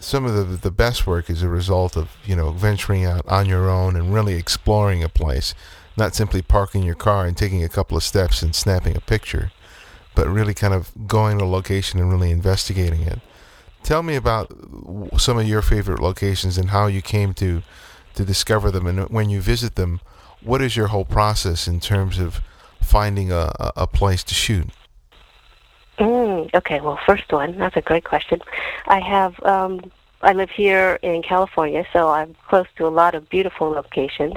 some 0.00 0.24
of 0.24 0.34
the 0.34 0.44
the 0.56 0.70
best 0.70 1.06
work 1.06 1.28
is 1.28 1.42
a 1.42 1.48
result 1.48 1.96
of 1.96 2.16
you 2.24 2.36
know 2.36 2.50
venturing 2.50 3.04
out 3.04 3.26
on 3.26 3.46
your 3.46 3.68
own 3.68 3.96
and 3.96 4.14
really 4.14 4.34
exploring 4.34 5.02
a 5.04 5.08
place, 5.08 5.54
not 5.96 6.14
simply 6.14 6.42
parking 6.42 6.82
your 6.84 6.94
car 6.94 7.26
and 7.26 7.36
taking 7.36 7.62
a 7.62 7.68
couple 7.68 7.96
of 7.96 8.02
steps 8.02 8.42
and 8.42 8.54
snapping 8.54 8.96
a 8.96 9.00
picture, 9.00 9.50
but 10.14 10.26
really 10.26 10.54
kind 10.54 10.72
of 10.74 10.90
going 11.06 11.38
to 11.38 11.44
a 11.44 11.46
location 11.46 12.00
and 12.00 12.10
really 12.10 12.30
investigating 12.30 13.02
it. 13.02 13.20
Tell 13.82 14.02
me 14.02 14.16
about 14.16 14.52
some 15.18 15.38
of 15.38 15.46
your 15.46 15.62
favorite 15.62 16.00
locations 16.00 16.58
and 16.58 16.70
how 16.70 16.86
you 16.86 17.02
came 17.02 17.32
to 17.34 17.62
to 18.14 18.24
discover 18.24 18.70
them, 18.72 18.86
and 18.86 19.08
when 19.10 19.30
you 19.30 19.40
visit 19.40 19.76
them, 19.76 20.00
what 20.42 20.60
is 20.60 20.76
your 20.76 20.88
whole 20.88 21.04
process 21.04 21.68
in 21.68 21.78
terms 21.78 22.18
of 22.18 22.40
finding 22.82 23.30
a, 23.30 23.52
a, 23.76 23.86
place 23.86 24.24
to 24.24 24.34
shoot? 24.34 24.66
Mm, 25.98 26.52
okay, 26.54 26.80
well, 26.80 26.98
first 27.06 27.30
one, 27.32 27.56
that's 27.58 27.76
a 27.76 27.80
great 27.80 28.04
question. 28.04 28.40
I 28.86 29.00
have, 29.00 29.40
um, 29.44 29.90
I 30.22 30.32
live 30.32 30.50
here 30.50 30.98
in 31.02 31.22
California, 31.22 31.84
so 31.92 32.08
I'm 32.08 32.34
close 32.48 32.66
to 32.76 32.86
a 32.86 32.88
lot 32.88 33.14
of 33.14 33.28
beautiful 33.28 33.70
locations. 33.70 34.34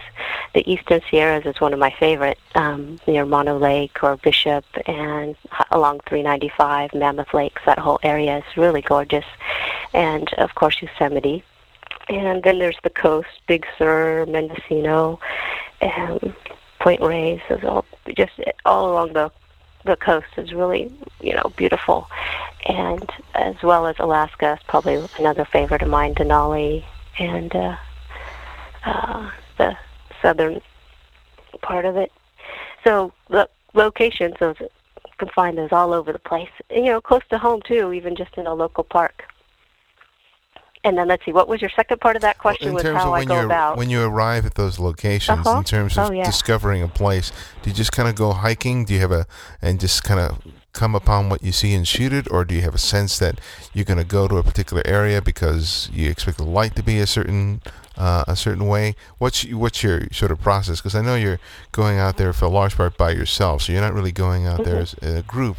The 0.53 0.69
Eastern 0.69 1.01
Sierras 1.09 1.45
is 1.45 1.61
one 1.61 1.73
of 1.73 1.79
my 1.79 1.91
favorite, 1.97 2.37
um, 2.55 2.99
near 3.07 3.25
Mono 3.25 3.57
Lake 3.57 4.03
or 4.03 4.17
Bishop 4.17 4.65
and 4.85 5.35
along 5.71 6.01
395, 6.07 6.93
Mammoth 6.93 7.33
Lakes. 7.33 7.61
That 7.65 7.79
whole 7.79 7.99
area 8.03 8.39
is 8.39 8.57
really 8.57 8.81
gorgeous. 8.81 9.25
And, 9.93 10.31
of 10.33 10.55
course, 10.55 10.81
Yosemite. 10.81 11.43
And 12.09 12.43
then 12.43 12.59
there's 12.59 12.77
the 12.83 12.89
coast, 12.89 13.29
Big 13.47 13.65
Sur, 13.77 14.25
Mendocino, 14.25 15.19
and 15.79 16.33
Point 16.79 17.01
Reyes 17.01 17.41
is 17.49 17.63
all 17.63 17.85
just 18.17 18.33
all 18.65 18.91
along 18.91 19.13
the 19.13 19.31
the 19.85 19.95
coast 19.95 20.27
is 20.37 20.51
really 20.53 20.91
you 21.21 21.33
know 21.33 21.51
beautiful, 21.55 22.09
and 22.65 23.07
as 23.35 23.55
well 23.61 23.85
as 23.85 23.95
Alaska 23.99 24.53
is 24.53 24.59
probably 24.67 25.07
another 25.19 25.45
favorite 25.45 25.83
of 25.83 25.89
mine, 25.89 26.15
Denali, 26.15 26.83
and 27.19 27.55
uh, 27.55 27.77
uh, 28.83 29.31
the 29.57 29.77
southern 30.21 30.61
part 31.61 31.85
of 31.85 31.97
it. 31.97 32.11
So 32.83 33.11
the 33.29 33.47
locations 33.73 34.35
of 34.41 34.57
you 34.59 34.69
can 35.17 35.29
find 35.29 35.57
those 35.57 35.71
all 35.71 35.93
over 35.93 36.11
the 36.11 36.19
place. 36.19 36.49
And, 36.69 36.85
you 36.85 36.91
know, 36.91 37.01
close 37.01 37.21
to 37.29 37.37
home 37.37 37.61
too, 37.67 37.93
even 37.93 38.15
just 38.15 38.35
in 38.37 38.47
a 38.47 38.53
local 38.53 38.83
park. 38.83 39.23
And 40.83 40.97
then 40.97 41.07
let's 41.07 41.23
see, 41.23 41.31
what 41.31 41.47
was 41.47 41.61
your 41.61 41.69
second 41.75 42.01
part 42.01 42.15
of 42.15 42.23
that 42.23 42.39
question? 42.39 42.69
in 42.69 42.73
was 42.73 42.81
terms 42.83 42.97
how 42.97 43.09
of 43.09 43.13
I 43.13 43.19
when 43.19 43.27
go 43.27 43.39
you 43.41 43.45
about. 43.45 43.77
when 43.77 43.89
you 43.91 44.03
arrive 44.03 44.47
at 44.47 44.55
those 44.55 44.79
locations 44.79 45.45
Uh-huh. 45.45 45.59
in 45.59 45.63
terms 45.63 45.95
of 45.97 46.09
Oh, 46.09 46.11
yeah. 46.11 46.25
discovering 46.25 46.81
a 46.81 46.87
place 46.87 47.31
do 47.61 47.69
you 47.69 47.75
just 47.75 47.91
kind 47.91 48.09
of 48.09 48.15
go 48.15 48.31
hiking 48.33 48.83
do 48.85 48.95
you 48.95 48.99
have 48.99 49.11
a 49.11 49.27
and 49.61 49.79
just 49.79 50.03
kind 50.03 50.19
of 50.19 50.39
come 50.73 50.95
upon 50.95 51.29
what 51.29 51.43
you 51.43 51.51
see 51.51 51.73
and 51.73 51.87
shoot 51.87 52.13
it 52.13 52.29
or 52.31 52.45
do 52.45 52.55
you 52.55 52.61
have 52.61 52.73
a 52.75 52.77
sense 52.79 53.19
that 53.19 53.39
you're 53.73 53.85
going 53.85 53.97
to 53.99 54.05
go 54.05 54.27
to 54.27 54.37
a 54.37 54.43
particular 54.43 54.81
area 54.85 55.21
because 55.21 55.89
you 55.93 56.09
expect 56.09 56.37
the 56.37 56.43
light 56.43 56.75
to 56.75 56.83
be 56.83 56.99
a 56.99 57.07
certain 57.07 57.61
uh, 57.97 58.23
a 58.27 58.35
certain 58.35 58.67
way 58.67 58.95
what's 59.17 59.43
what's 59.51 59.83
your 59.83 60.07
sort 60.11 60.31
of 60.31 60.39
process 60.41 60.79
because 60.79 60.95
i 60.95 61.01
know 61.01 61.15
you're 61.15 61.39
going 61.71 61.99
out 61.99 62.17
there 62.17 62.31
for 62.33 62.45
a 62.45 62.49
large 62.49 62.75
part 62.77 62.97
by 62.97 63.11
yourself 63.11 63.63
so 63.63 63.73
you're 63.73 63.81
not 63.81 63.93
really 63.93 64.13
going 64.13 64.45
out 64.47 64.63
there 64.63 64.77
as 64.79 64.95
Mm-hmm. 64.95 65.17
a 65.17 65.21
group 65.23 65.57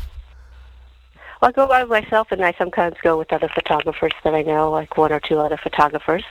Well, 1.41 1.49
I 1.49 1.53
go 1.53 1.67
by 1.67 1.83
myself, 1.85 2.31
and 2.31 2.45
I 2.45 2.53
sometimes 2.57 2.95
go 3.03 3.19
with 3.19 3.33
other 3.33 3.49
photographers 3.49 4.13
that 4.23 4.33
I 4.33 4.43
know, 4.43 4.71
like 4.71 4.97
one 4.97 5.11
or 5.13 5.19
two 5.19 5.39
other 5.41 5.57
photographers 5.57 6.23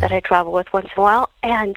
that 0.00 0.10
I 0.10 0.20
travel 0.20 0.52
with 0.52 0.72
once 0.72 0.86
in 0.86 0.98
a 0.98 1.02
while. 1.02 1.28
And 1.42 1.76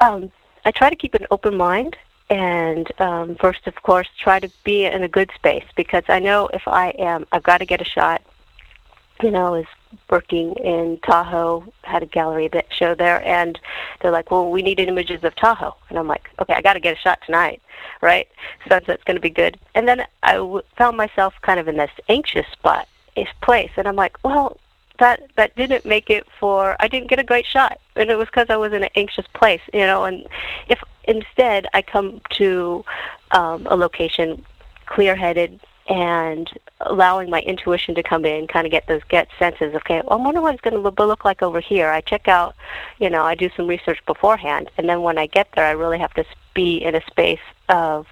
um, 0.00 0.32
I 0.64 0.70
try 0.70 0.88
to 0.88 0.96
keep 0.96 1.12
an 1.14 1.26
open 1.30 1.58
mind. 1.58 1.94
And 2.30 2.90
um, 3.00 3.36
first, 3.36 3.66
of 3.66 3.74
course, 3.82 4.08
try 4.18 4.40
to 4.40 4.50
be 4.64 4.84
in 4.84 5.02
a 5.02 5.08
good 5.08 5.30
space 5.34 5.64
because 5.76 6.04
I 6.08 6.18
know 6.18 6.48
if 6.52 6.66
I 6.66 6.90
am, 6.98 7.26
I've 7.32 7.42
got 7.42 7.58
to 7.58 7.66
get 7.66 7.80
a 7.80 7.84
shot. 7.84 8.22
You 9.22 9.30
know, 9.30 9.46
I 9.46 9.58
was 9.58 9.66
working 10.10 10.54
in 10.54 10.98
Tahoe, 11.06 11.64
had 11.82 12.02
a 12.02 12.06
gallery 12.06 12.48
that 12.48 12.66
show 12.72 12.94
there, 12.94 13.24
and 13.26 13.58
they're 14.00 14.10
like, 14.10 14.30
"Well, 14.30 14.50
we 14.50 14.62
need 14.62 14.80
images 14.80 15.22
of 15.22 15.36
Tahoe," 15.36 15.76
and 15.90 15.98
I'm 15.98 16.08
like, 16.08 16.28
"Okay, 16.40 16.54
I 16.54 16.62
got 16.62 16.72
to 16.72 16.80
get 16.80 16.96
a 16.96 17.00
shot 17.00 17.20
tonight, 17.24 17.62
right? 18.00 18.26
Sunset's 18.68 19.04
going 19.04 19.16
to 19.16 19.20
be 19.20 19.30
good." 19.30 19.58
And 19.74 19.86
then 19.86 20.04
I 20.22 20.34
w- 20.34 20.62
found 20.76 20.96
myself 20.96 21.34
kind 21.42 21.60
of 21.60 21.68
in 21.68 21.76
this 21.76 21.90
anxious 22.08 22.46
spot, 22.52 22.88
this 23.14 23.28
place, 23.42 23.70
and 23.76 23.86
I'm 23.86 23.96
like, 23.96 24.16
"Well, 24.24 24.58
that 24.98 25.30
that 25.36 25.54
didn't 25.56 25.84
make 25.84 26.10
it 26.10 26.26
for 26.38 26.76
I 26.80 26.88
didn't 26.88 27.08
get 27.08 27.18
a 27.18 27.24
great 27.24 27.46
shot. 27.46 27.80
And 27.96 28.10
it 28.10 28.16
was 28.16 28.26
because 28.26 28.48
I 28.50 28.56
was 28.56 28.72
in 28.72 28.82
an 28.82 28.90
anxious 28.94 29.26
place 29.34 29.60
you 29.72 29.86
know 29.86 30.04
and 30.04 30.26
if 30.68 30.82
instead 31.04 31.66
I 31.74 31.82
come 31.82 32.20
to 32.30 32.84
um, 33.32 33.66
a 33.66 33.76
location 33.76 34.44
clear 34.86 35.16
headed 35.16 35.60
and 35.88 36.48
allowing 36.80 37.28
my 37.28 37.40
intuition 37.40 37.94
to 37.94 38.02
come 38.02 38.24
in 38.24 38.46
kind 38.46 38.66
of 38.66 38.70
get 38.70 38.86
those 38.86 39.02
get 39.08 39.28
senses 39.38 39.74
okay 39.74 40.00
well, 40.04 40.18
I 40.18 40.22
wonder 40.22 40.40
what 40.40 40.54
it's 40.54 40.62
going 40.62 40.74
to 40.74 40.80
look, 40.80 40.98
look 40.98 41.24
like 41.24 41.42
over 41.42 41.60
here. 41.60 41.90
I 41.90 42.00
check 42.00 42.28
out 42.28 42.54
you 42.98 43.10
know 43.10 43.24
I 43.24 43.34
do 43.34 43.50
some 43.56 43.66
research 43.66 44.04
beforehand 44.06 44.70
and 44.76 44.88
then 44.88 45.02
when 45.02 45.18
I 45.18 45.26
get 45.26 45.48
there 45.54 45.66
I 45.66 45.72
really 45.72 45.98
have 45.98 46.14
to 46.14 46.24
be 46.54 46.76
in 46.76 46.94
a 46.94 47.02
space 47.06 47.40
of 47.68 48.06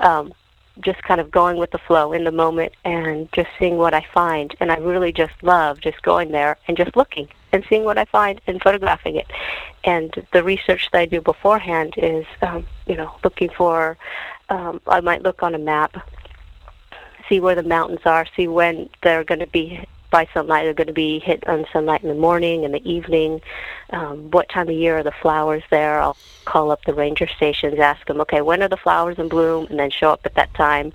um, 0.00 0.32
just 0.80 1.02
kind 1.02 1.20
of 1.20 1.30
going 1.30 1.58
with 1.58 1.70
the 1.70 1.78
flow 1.78 2.12
in 2.12 2.24
the 2.24 2.32
moment 2.32 2.72
and 2.84 3.30
just 3.32 3.50
seeing 3.58 3.76
what 3.76 3.94
I 3.94 4.04
find. 4.12 4.54
And 4.60 4.72
I 4.72 4.76
really 4.76 5.12
just 5.12 5.34
love 5.42 5.80
just 5.80 6.02
going 6.02 6.32
there 6.32 6.56
and 6.66 6.76
just 6.76 6.96
looking 6.96 7.28
and 7.52 7.64
seeing 7.68 7.84
what 7.84 7.98
I 7.98 8.04
find 8.06 8.40
and 8.46 8.62
photographing 8.62 9.16
it. 9.16 9.26
And 9.84 10.26
the 10.32 10.42
research 10.42 10.88
that 10.92 10.98
I 10.98 11.06
do 11.06 11.20
beforehand 11.20 11.94
is, 11.96 12.24
um, 12.40 12.66
you 12.86 12.96
know, 12.96 13.14
looking 13.22 13.50
for, 13.50 13.98
um, 14.48 14.80
I 14.86 15.00
might 15.00 15.22
look 15.22 15.42
on 15.42 15.54
a 15.54 15.58
map, 15.58 15.96
see 17.28 17.40
where 17.40 17.54
the 17.54 17.62
mountains 17.62 18.00
are, 18.04 18.26
see 18.36 18.48
when 18.48 18.88
they're 19.02 19.24
going 19.24 19.40
to 19.40 19.46
be 19.46 19.86
by 20.12 20.28
sunlight, 20.32 20.64
they're 20.64 20.74
going 20.74 20.86
to 20.86 20.92
be 20.92 21.18
hit 21.18 21.44
on 21.48 21.66
sunlight 21.72 22.02
in 22.02 22.08
the 22.08 22.14
morning 22.14 22.64
and 22.64 22.72
the 22.72 22.88
evening, 22.88 23.40
um, 23.90 24.30
what 24.30 24.48
time 24.48 24.68
of 24.68 24.74
year 24.74 24.98
are 24.98 25.02
the 25.02 25.10
flowers 25.22 25.64
there. 25.70 26.00
I'll 26.00 26.16
call 26.44 26.70
up 26.70 26.84
the 26.84 26.94
ranger 26.94 27.26
stations, 27.26 27.80
ask 27.80 28.06
them, 28.06 28.20
okay, 28.20 28.42
when 28.42 28.62
are 28.62 28.68
the 28.68 28.76
flowers 28.76 29.18
in 29.18 29.28
bloom, 29.28 29.66
and 29.70 29.78
then 29.80 29.90
show 29.90 30.10
up 30.10 30.20
at 30.24 30.34
that 30.34 30.54
time. 30.54 30.92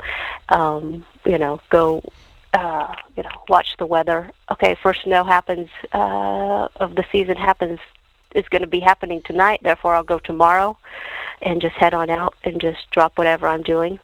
Um, 0.48 1.06
you 1.26 1.38
know, 1.38 1.60
go, 1.70 2.02
uh, 2.54 2.96
you 3.18 3.24
know, 3.24 3.44
watch 3.50 3.76
the 3.78 3.86
weather. 3.86 4.32
Okay, 4.52 4.78
first 4.82 5.02
snow 5.04 5.26
happens 5.26 5.70
uh, 5.92 6.70
of 6.78 6.96
the 6.96 7.04
season 7.12 7.36
happens 7.36 7.80
is 8.36 8.48
going 8.50 8.62
to 8.62 8.68
be 8.68 8.80
happening 8.80 9.22
tonight. 9.26 9.60
Therefore, 9.64 9.96
I'll 9.96 10.04
go 10.04 10.20
tomorrow, 10.20 10.78
and 11.42 11.60
just 11.60 11.76
head 11.76 11.94
on 11.94 12.10
out 12.10 12.36
and 12.44 12.62
just 12.62 12.90
drop 12.92 13.18
whatever 13.18 13.48
I'm 13.48 13.64
doing, 13.64 14.00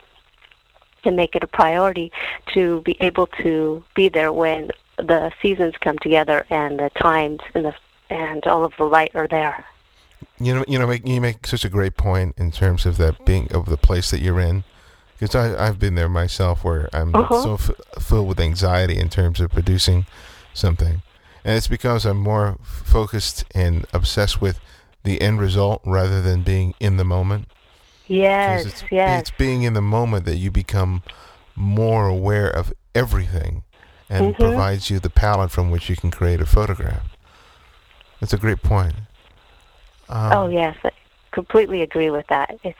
and 1.03 1.15
make 1.15 1.35
it 1.35 1.43
a 1.43 1.47
priority 1.47 2.11
to 2.53 2.81
be 2.81 2.97
able 2.99 3.27
to 3.43 3.83
be 3.95 4.09
there 4.09 4.33
when 4.33 4.71
the 4.97 5.31
seasons 5.41 5.73
come 5.81 5.97
together 5.99 6.45
and 6.49 6.79
the 6.79 6.89
times 7.01 7.39
and 7.53 7.65
the 7.65 7.75
and 8.09 8.45
all 8.45 8.63
of 8.63 8.73
the 8.77 8.83
light 8.83 9.11
are 9.15 9.27
there. 9.27 9.65
You 10.39 10.55
know, 10.55 10.65
you 10.67 10.77
know, 10.79 10.89
you 10.91 11.19
make 11.21 11.47
such 11.47 11.65
a 11.65 11.69
great 11.69 11.97
point 11.97 12.35
in 12.37 12.51
terms 12.51 12.85
of 12.85 12.97
that 12.97 13.25
being 13.25 13.51
of 13.53 13.65
the 13.65 13.77
place 13.77 14.11
that 14.11 14.19
you're 14.19 14.39
in, 14.39 14.63
because 15.19 15.35
I 15.35 15.67
I've 15.67 15.79
been 15.79 15.95
there 15.95 16.09
myself 16.09 16.63
where 16.63 16.89
I'm 16.93 17.13
Uh-huh. 17.15 17.41
so 17.41 17.53
f- 17.55 17.71
filled 17.99 18.27
with 18.27 18.39
anxiety 18.39 18.97
in 18.99 19.09
terms 19.09 19.39
of 19.39 19.51
producing 19.51 20.05
something, 20.53 21.01
and 21.43 21.57
it's 21.57 21.67
because 21.67 22.05
I'm 22.05 22.17
more 22.17 22.57
f- 22.61 22.83
focused 22.85 23.45
and 23.55 23.85
obsessed 23.93 24.41
with 24.41 24.59
the 25.03 25.21
end 25.21 25.39
result 25.41 25.81
rather 25.85 26.21
than 26.21 26.43
being 26.43 26.73
in 26.79 26.97
the 26.97 27.03
moment. 27.05 27.47
Yes, 28.07 28.65
it's, 28.65 28.83
yes. 28.91 29.21
it's 29.21 29.31
being 29.31 29.63
in 29.63 29.73
the 29.73 29.81
moment 29.81 30.25
that 30.25 30.35
you 30.37 30.51
become 30.51 31.03
more 31.55 32.07
aware 32.07 32.49
of 32.49 32.73
everything, 32.93 33.63
and 34.13 34.35
Mhm. 34.35 34.39
provides 34.39 34.89
you 34.89 34.99
the 34.99 35.09
palette 35.09 35.51
from 35.51 35.71
which 35.71 35.89
you 35.89 35.95
can 35.95 36.11
create 36.11 36.39
a 36.39 36.45
photograph. 36.45 37.03
That's 38.19 38.33
a 38.33 38.37
great 38.37 38.61
point. 38.61 38.93
Um, 40.09 40.33
oh 40.33 40.47
yes, 40.47 40.75
I 40.83 40.91
completely 41.31 41.81
agree 41.81 42.09
with 42.09 42.27
that. 42.27 42.57
It's 42.63 42.77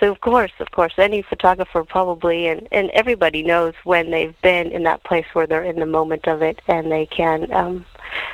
so 0.00 0.10
of 0.10 0.20
course, 0.20 0.52
of 0.58 0.70
course, 0.72 0.94
any 0.98 1.22
photographer 1.22 1.84
probably 1.84 2.48
and 2.48 2.66
and 2.72 2.90
everybody 2.90 3.42
knows 3.42 3.74
when 3.84 4.10
they've 4.10 4.38
been 4.42 4.72
in 4.72 4.82
that 4.82 5.04
place 5.04 5.26
where 5.34 5.46
they're 5.46 5.64
in 5.64 5.78
the 5.78 5.86
moment 5.86 6.26
of 6.26 6.42
it 6.42 6.60
and 6.66 6.90
they 6.90 7.06
can 7.06 7.52
um 7.52 7.86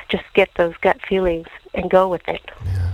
just 0.09 0.25
get 0.33 0.49
those 0.55 0.75
gut 0.81 0.99
feelings 1.07 1.47
and 1.73 1.89
go 1.89 2.07
with 2.07 2.27
it. 2.27 2.41
Yeah. 2.65 2.91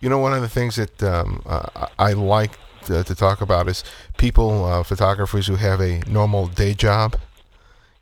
You 0.00 0.08
know, 0.08 0.18
one 0.18 0.32
of 0.32 0.42
the 0.42 0.48
things 0.48 0.76
that 0.76 1.02
um, 1.02 1.42
uh, 1.46 1.86
I 1.98 2.12
like 2.12 2.52
to, 2.86 3.04
to 3.04 3.14
talk 3.14 3.40
about 3.40 3.68
is 3.68 3.84
people, 4.16 4.64
uh, 4.64 4.82
photographers 4.82 5.46
who 5.46 5.56
have 5.56 5.80
a 5.80 6.00
normal 6.08 6.46
day 6.48 6.74
job. 6.74 7.16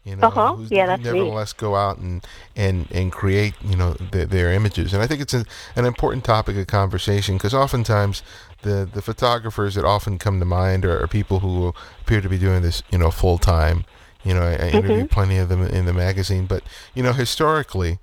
You 0.04 0.16
know, 0.16 0.28
Uh-huh. 0.28 0.54
who 0.56 0.66
Yeah, 0.70 0.96
nevertheless 0.96 1.52
go 1.52 1.76
out 1.76 1.98
and 1.98 2.24
and 2.56 2.86
and 2.90 3.12
create, 3.12 3.54
you 3.62 3.76
know, 3.76 3.94
their, 4.12 4.26
their 4.26 4.52
images. 4.52 4.92
And 4.94 5.02
I 5.02 5.06
think 5.06 5.20
it's 5.20 5.34
a, 5.34 5.44
an 5.76 5.84
important 5.84 6.24
topic 6.24 6.56
of 6.56 6.66
conversation 6.66 7.36
because 7.36 7.54
oftentimes 7.54 8.22
the 8.62 8.88
the 8.92 9.02
photographers 9.02 9.74
that 9.74 9.84
often 9.84 10.18
come 10.18 10.38
to 10.40 10.46
mind 10.46 10.84
are, 10.84 11.02
are 11.02 11.06
people 11.06 11.40
who 11.40 11.74
appear 12.00 12.20
to 12.20 12.28
be 12.28 12.38
doing 12.38 12.62
this, 12.62 12.82
you 12.90 12.98
know, 12.98 13.10
full 13.10 13.38
time. 13.38 13.84
You 14.24 14.34
know, 14.34 14.42
I, 14.42 14.52
I 14.66 14.68
interview 14.70 15.06
plenty 15.06 15.38
of 15.38 15.48
them 15.48 15.62
in 15.62 15.86
the 15.86 15.92
magazine, 15.94 16.46
but 16.46 16.62
you 16.94 17.02
know, 17.02 17.12
historically, 17.14 17.98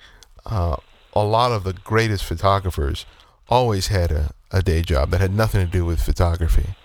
uh, 0.46 0.78
a 1.14 1.24
lot 1.24 1.52
of 1.52 1.64
the 1.64 1.74
greatest 1.74 2.24
photographers 2.26 3.06
always 3.50 3.88
had 3.88 4.12
a, 4.12 4.32
a 4.52 4.62
day 4.62 4.82
job 4.82 5.10
that 5.12 5.22
had 5.22 5.34
nothing 5.34 5.66
to 5.66 5.72
do 5.72 5.86
with 5.86 6.02
photography. 6.02 6.76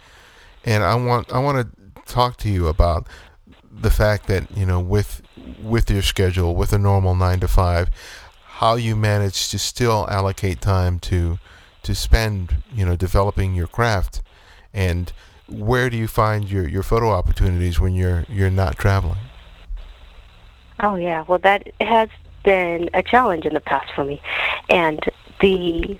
And 0.65 0.83
I 0.85 0.95
want 0.95 1.33
I 1.33 1.39
want 1.39 1.57
to 1.67 2.03
talk 2.13 2.37
to 2.39 2.49
you 2.49 2.69
about 2.69 3.07
the 3.81 3.91
fact 3.91 4.27
that 4.27 4.57
you 4.57 4.67
know 4.67 4.81
with 4.81 5.23
with 5.63 5.91
your 5.91 6.03
schedule 6.03 6.55
with 6.55 6.73
a 6.73 6.79
normal 6.79 7.15
nine 7.15 7.41
to 7.41 7.49
five, 7.49 7.89
how 8.45 8.75
you 8.75 8.95
manage 8.95 9.49
to 9.51 9.59
still 9.59 10.07
allocate 10.11 10.61
time 10.61 10.99
to 11.01 11.39
to 11.83 11.95
spend 11.95 12.63
you 12.73 12.85
know 12.85 12.97
developing 12.97 13.55
your 13.55 13.67
craft, 13.67 14.23
and 14.73 15.13
where 15.49 15.91
do 15.91 15.97
you 15.97 16.09
find 16.09 16.51
your, 16.51 16.67
your 16.69 16.83
photo 16.83 17.11
opportunities 17.11 17.81
when 17.81 17.95
you're 17.95 18.25
you're 18.29 18.51
not 18.51 18.77
traveling? 18.77 19.19
Oh 20.81 20.97
yeah, 20.97 21.25
well 21.27 21.39
that 21.39 21.69
has 21.81 22.09
been 22.45 22.91
a 22.95 23.03
challenge 23.03 23.47
in 23.47 23.55
the 23.55 23.61
past 23.61 23.93
for 23.95 24.05
me, 24.05 24.21
and 24.69 25.01
the 25.41 25.99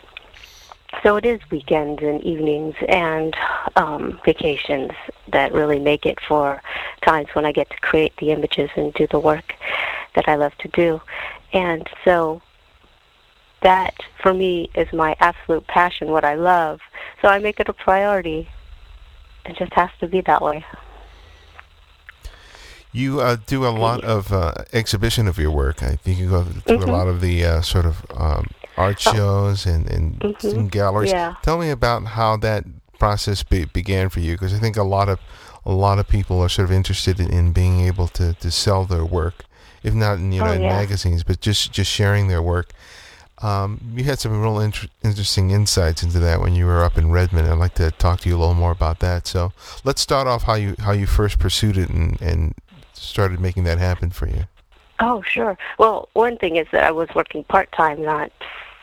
so 1.03 1.17
it 1.17 1.25
is 1.25 1.41
weekends 1.51 2.03
and 2.03 2.23
evenings 2.23 2.75
and 2.89 3.35
um, 3.77 4.21
vacations 4.25 4.93
that 5.33 5.53
really 5.53 5.79
make 5.79 6.07
it 6.07 6.19
for 6.29 6.61
times 7.03 7.29
when 7.33 7.45
I 7.45 7.53
get 7.53 7.71
to 7.71 7.77
create 7.81 8.17
the 8.19 8.31
images 8.31 8.71
and 8.77 8.93
do 8.95 9.07
the 9.07 9.19
work 9.19 9.55
that 10.15 10.29
I 10.29 10.35
love 10.37 10.57
to 10.59 10.69
do, 10.69 11.01
and 11.53 11.89
so 12.05 12.43
that 13.63 13.95
for 14.21 14.35
me 14.35 14.71
is 14.75 14.93
my 14.93 15.17
absolute 15.21 15.67
passion, 15.67 16.09
what 16.09 16.25
I 16.25 16.35
love. 16.35 16.81
So 17.21 17.29
I 17.29 17.39
make 17.39 17.61
it 17.61 17.69
a 17.69 17.73
priority. 17.73 18.49
It 19.47 19.57
just 19.57 19.73
has 19.75 19.91
to 20.01 20.09
be 20.09 20.21
that 20.23 20.43
way. 20.43 20.65
You 22.93 23.21
uh, 23.21 23.37
do 23.47 23.65
a 23.67 23.71
lot 23.71 24.05
of 24.05 24.33
uh, 24.33 24.53
exhibition 24.73 25.27
of 25.27 25.39
your 25.39 25.51
work. 25.51 25.83
I 25.83 25.97
think 25.97 26.19
you 26.19 26.29
go 26.29 26.45
to 26.45 26.75
a 26.75 26.79
Mhm. 26.79 26.89
lot 26.89 27.09
of 27.09 27.21
the 27.23 27.43
uh, 27.45 27.61
sort 27.63 27.87
of 27.87 28.05
um, 28.15 28.49
art 28.77 29.03
Oh. 29.07 29.13
shows 29.15 29.67
and, 29.67 29.89
and 29.91 30.19
Mhm. 30.21 30.71
galleries. 30.71 31.11
Yeah. 31.11 31.35
Tell 31.43 31.59
me 31.59 31.71
about 31.71 32.05
how 32.07 32.37
that 32.39 32.65
process 32.99 33.43
be- 33.43 33.65
began 33.67 34.09
for 34.09 34.21
you, 34.21 34.33
because 34.35 34.55
I 34.55 34.59
think 34.59 34.77
a 34.77 34.83
lot 34.83 35.09
of 35.09 35.19
a 35.65 35.73
lot 35.73 35.99
of 36.01 36.09
people 36.09 36.41
are 36.43 36.49
sort 36.49 36.65
of 36.69 36.73
interested 36.73 37.21
in, 37.21 37.31
in 37.31 37.53
being 37.53 37.81
able 37.83 38.09
to, 38.09 38.35
to 38.35 38.51
sell 38.51 38.85
their 38.85 39.05
work, 39.05 39.45
if 39.85 39.95
not 39.95 40.15
in 40.19 40.33
you 40.33 40.41
know 40.43 40.49
Oh, 40.51 40.53
in 40.53 40.63
yeah. 40.63 40.69
magazines, 40.81 41.23
but 41.23 41.41
just 41.41 41.71
just 41.73 41.91
sharing 41.91 42.29
their 42.29 42.43
work. 42.43 42.71
Um, 43.43 43.81
you 43.97 44.05
had 44.05 44.19
some 44.21 44.41
real 44.41 44.61
inter- 44.61 44.87
interesting 45.03 45.51
insights 45.51 46.03
into 46.03 46.21
that 46.21 46.41
when 46.41 46.55
you 46.55 46.65
were 46.67 46.85
up 46.85 46.97
in 46.97 47.11
Redmond. 47.11 47.49
I'd 47.49 47.59
like 47.59 47.75
to 47.75 47.91
talk 47.91 48.21
to 48.21 48.29
you 48.29 48.37
a 48.37 48.39
little 48.39 48.55
more 48.55 48.71
about 48.71 49.01
that. 49.01 49.27
So 49.27 49.53
let's 49.85 50.01
start 50.01 50.27
off 50.29 50.45
how 50.45 50.55
you 50.55 50.75
how 50.79 50.93
you 50.93 51.07
first 51.07 51.39
pursued 51.39 51.77
it 51.77 51.89
and, 51.91 52.21
and 52.23 52.55
started 52.93 53.41
making 53.41 53.65
that 53.65 53.79
happen 53.79 54.11
for 54.11 54.29
you. 54.29 54.45
Oh, 55.01 55.23
sure. 55.23 55.59
Well, 55.79 56.09
one 56.13 56.37
thing 56.39 56.55
is 56.57 56.69
that 56.71 56.85
I 56.85 56.93
was 56.93 57.09
working 57.17 57.43
part 57.45 57.73
time, 57.73 58.01
not 58.05 58.31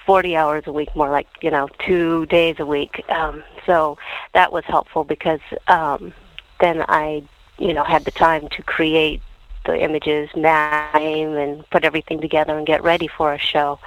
40 0.09 0.35
hours 0.35 0.63
a 0.65 0.71
week, 0.71 0.89
more 0.95 1.11
like, 1.11 1.27
you 1.39 1.51
know, 1.51 1.69
two 1.85 2.25
days 2.25 2.55
a 2.57 2.65
week. 2.65 3.07
Um, 3.09 3.43
so 3.67 3.99
that 4.33 4.51
was 4.51 4.63
helpful 4.65 5.03
because 5.03 5.39
um, 5.67 6.11
then 6.59 6.83
I, 6.89 7.21
you 7.59 7.75
know, 7.75 7.83
had 7.83 8.05
the 8.05 8.11
time 8.25 8.47
to 8.49 8.63
create 8.63 9.21
the 9.67 9.79
images, 9.79 10.27
name, 10.35 11.35
and 11.35 11.69
put 11.69 11.83
everything 11.83 12.19
together 12.21 12.57
and 12.57 12.65
get 12.65 12.81
ready 12.81 13.07
for 13.07 13.33
a 13.35 13.37
show. 13.37 13.79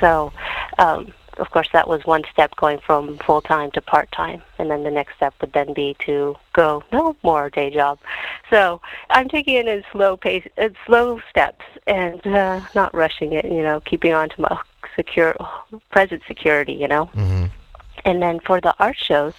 So, 0.00 0.34
um, 0.76 1.14
of 1.38 1.50
course, 1.50 1.68
that 1.72 1.88
was 1.88 2.04
one 2.04 2.24
step 2.30 2.54
going 2.56 2.78
from 2.80 3.16
full 3.16 3.40
time 3.40 3.70
to 3.70 3.80
part 3.80 4.12
time, 4.12 4.42
and 4.58 4.70
then 4.70 4.82
the 4.84 4.90
next 4.90 5.16
step 5.16 5.32
would 5.40 5.54
then 5.54 5.72
be 5.72 5.96
to 6.00 6.36
go 6.52 6.82
no 6.92 7.16
more 7.22 7.48
day 7.48 7.70
job. 7.70 7.98
So 8.50 8.82
I'm 9.08 9.30
taking 9.30 9.54
it 9.54 9.66
in 9.66 9.82
slow 9.90 10.18
pace, 10.18 10.46
in 10.58 10.76
slow 10.84 11.22
steps, 11.30 11.64
and 11.86 12.24
uh, 12.26 12.60
not 12.74 12.94
rushing 12.94 13.32
it. 13.32 13.46
You 13.46 13.62
know, 13.62 13.80
keeping 13.80 14.12
on 14.12 14.28
to 14.28 14.40
my 14.42 14.60
secure 14.94 15.34
present 15.90 16.22
security. 16.26 16.72
You 16.74 16.88
know, 16.88 17.04
hmm 17.06 17.46
and 18.04 18.22
then 18.22 18.38
for 18.40 18.60
the 18.60 18.74
art 18.78 18.96
shows, 18.98 19.32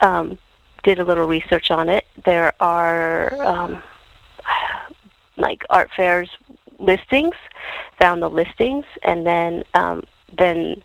um, 0.00 0.38
did 0.82 0.98
a 0.98 1.04
little 1.04 1.26
research 1.26 1.70
on 1.70 1.88
it. 1.88 2.06
There 2.24 2.52
are 2.60 3.40
um, 3.42 3.82
like 5.36 5.62
art 5.70 5.90
fairs 5.96 6.28
listings, 6.78 7.34
found 7.98 8.22
the 8.22 8.28
listings, 8.30 8.84
and 9.02 9.26
then 9.26 9.64
um, 9.74 10.04
then 10.36 10.82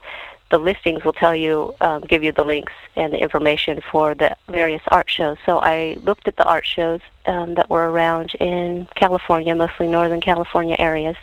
the 0.56 0.60
listings 0.72 1.04
will 1.04 1.12
tell 1.12 1.36
you, 1.36 1.76
um, 1.82 2.00
give 2.12 2.24
you 2.24 2.32
the 2.32 2.46
links 2.54 2.72
and 2.96 3.12
the 3.12 3.18
information 3.18 3.82
for 3.91 4.15
the 4.15 4.34
various 4.48 4.82
art 4.88 5.10
shows. 5.10 5.36
So 5.46 5.60
I 5.60 5.98
looked 6.08 6.30
at 6.30 6.38
the 6.38 6.46
art 6.46 6.65
shows 6.65 7.02
um, 7.26 7.56
that 7.56 7.70
were 7.70 7.89
around 7.91 8.34
in 8.36 8.88
California, 8.96 9.54
mostly 9.54 9.88
Northern 9.89 10.22
California 10.22 10.78
areas, 10.80 11.18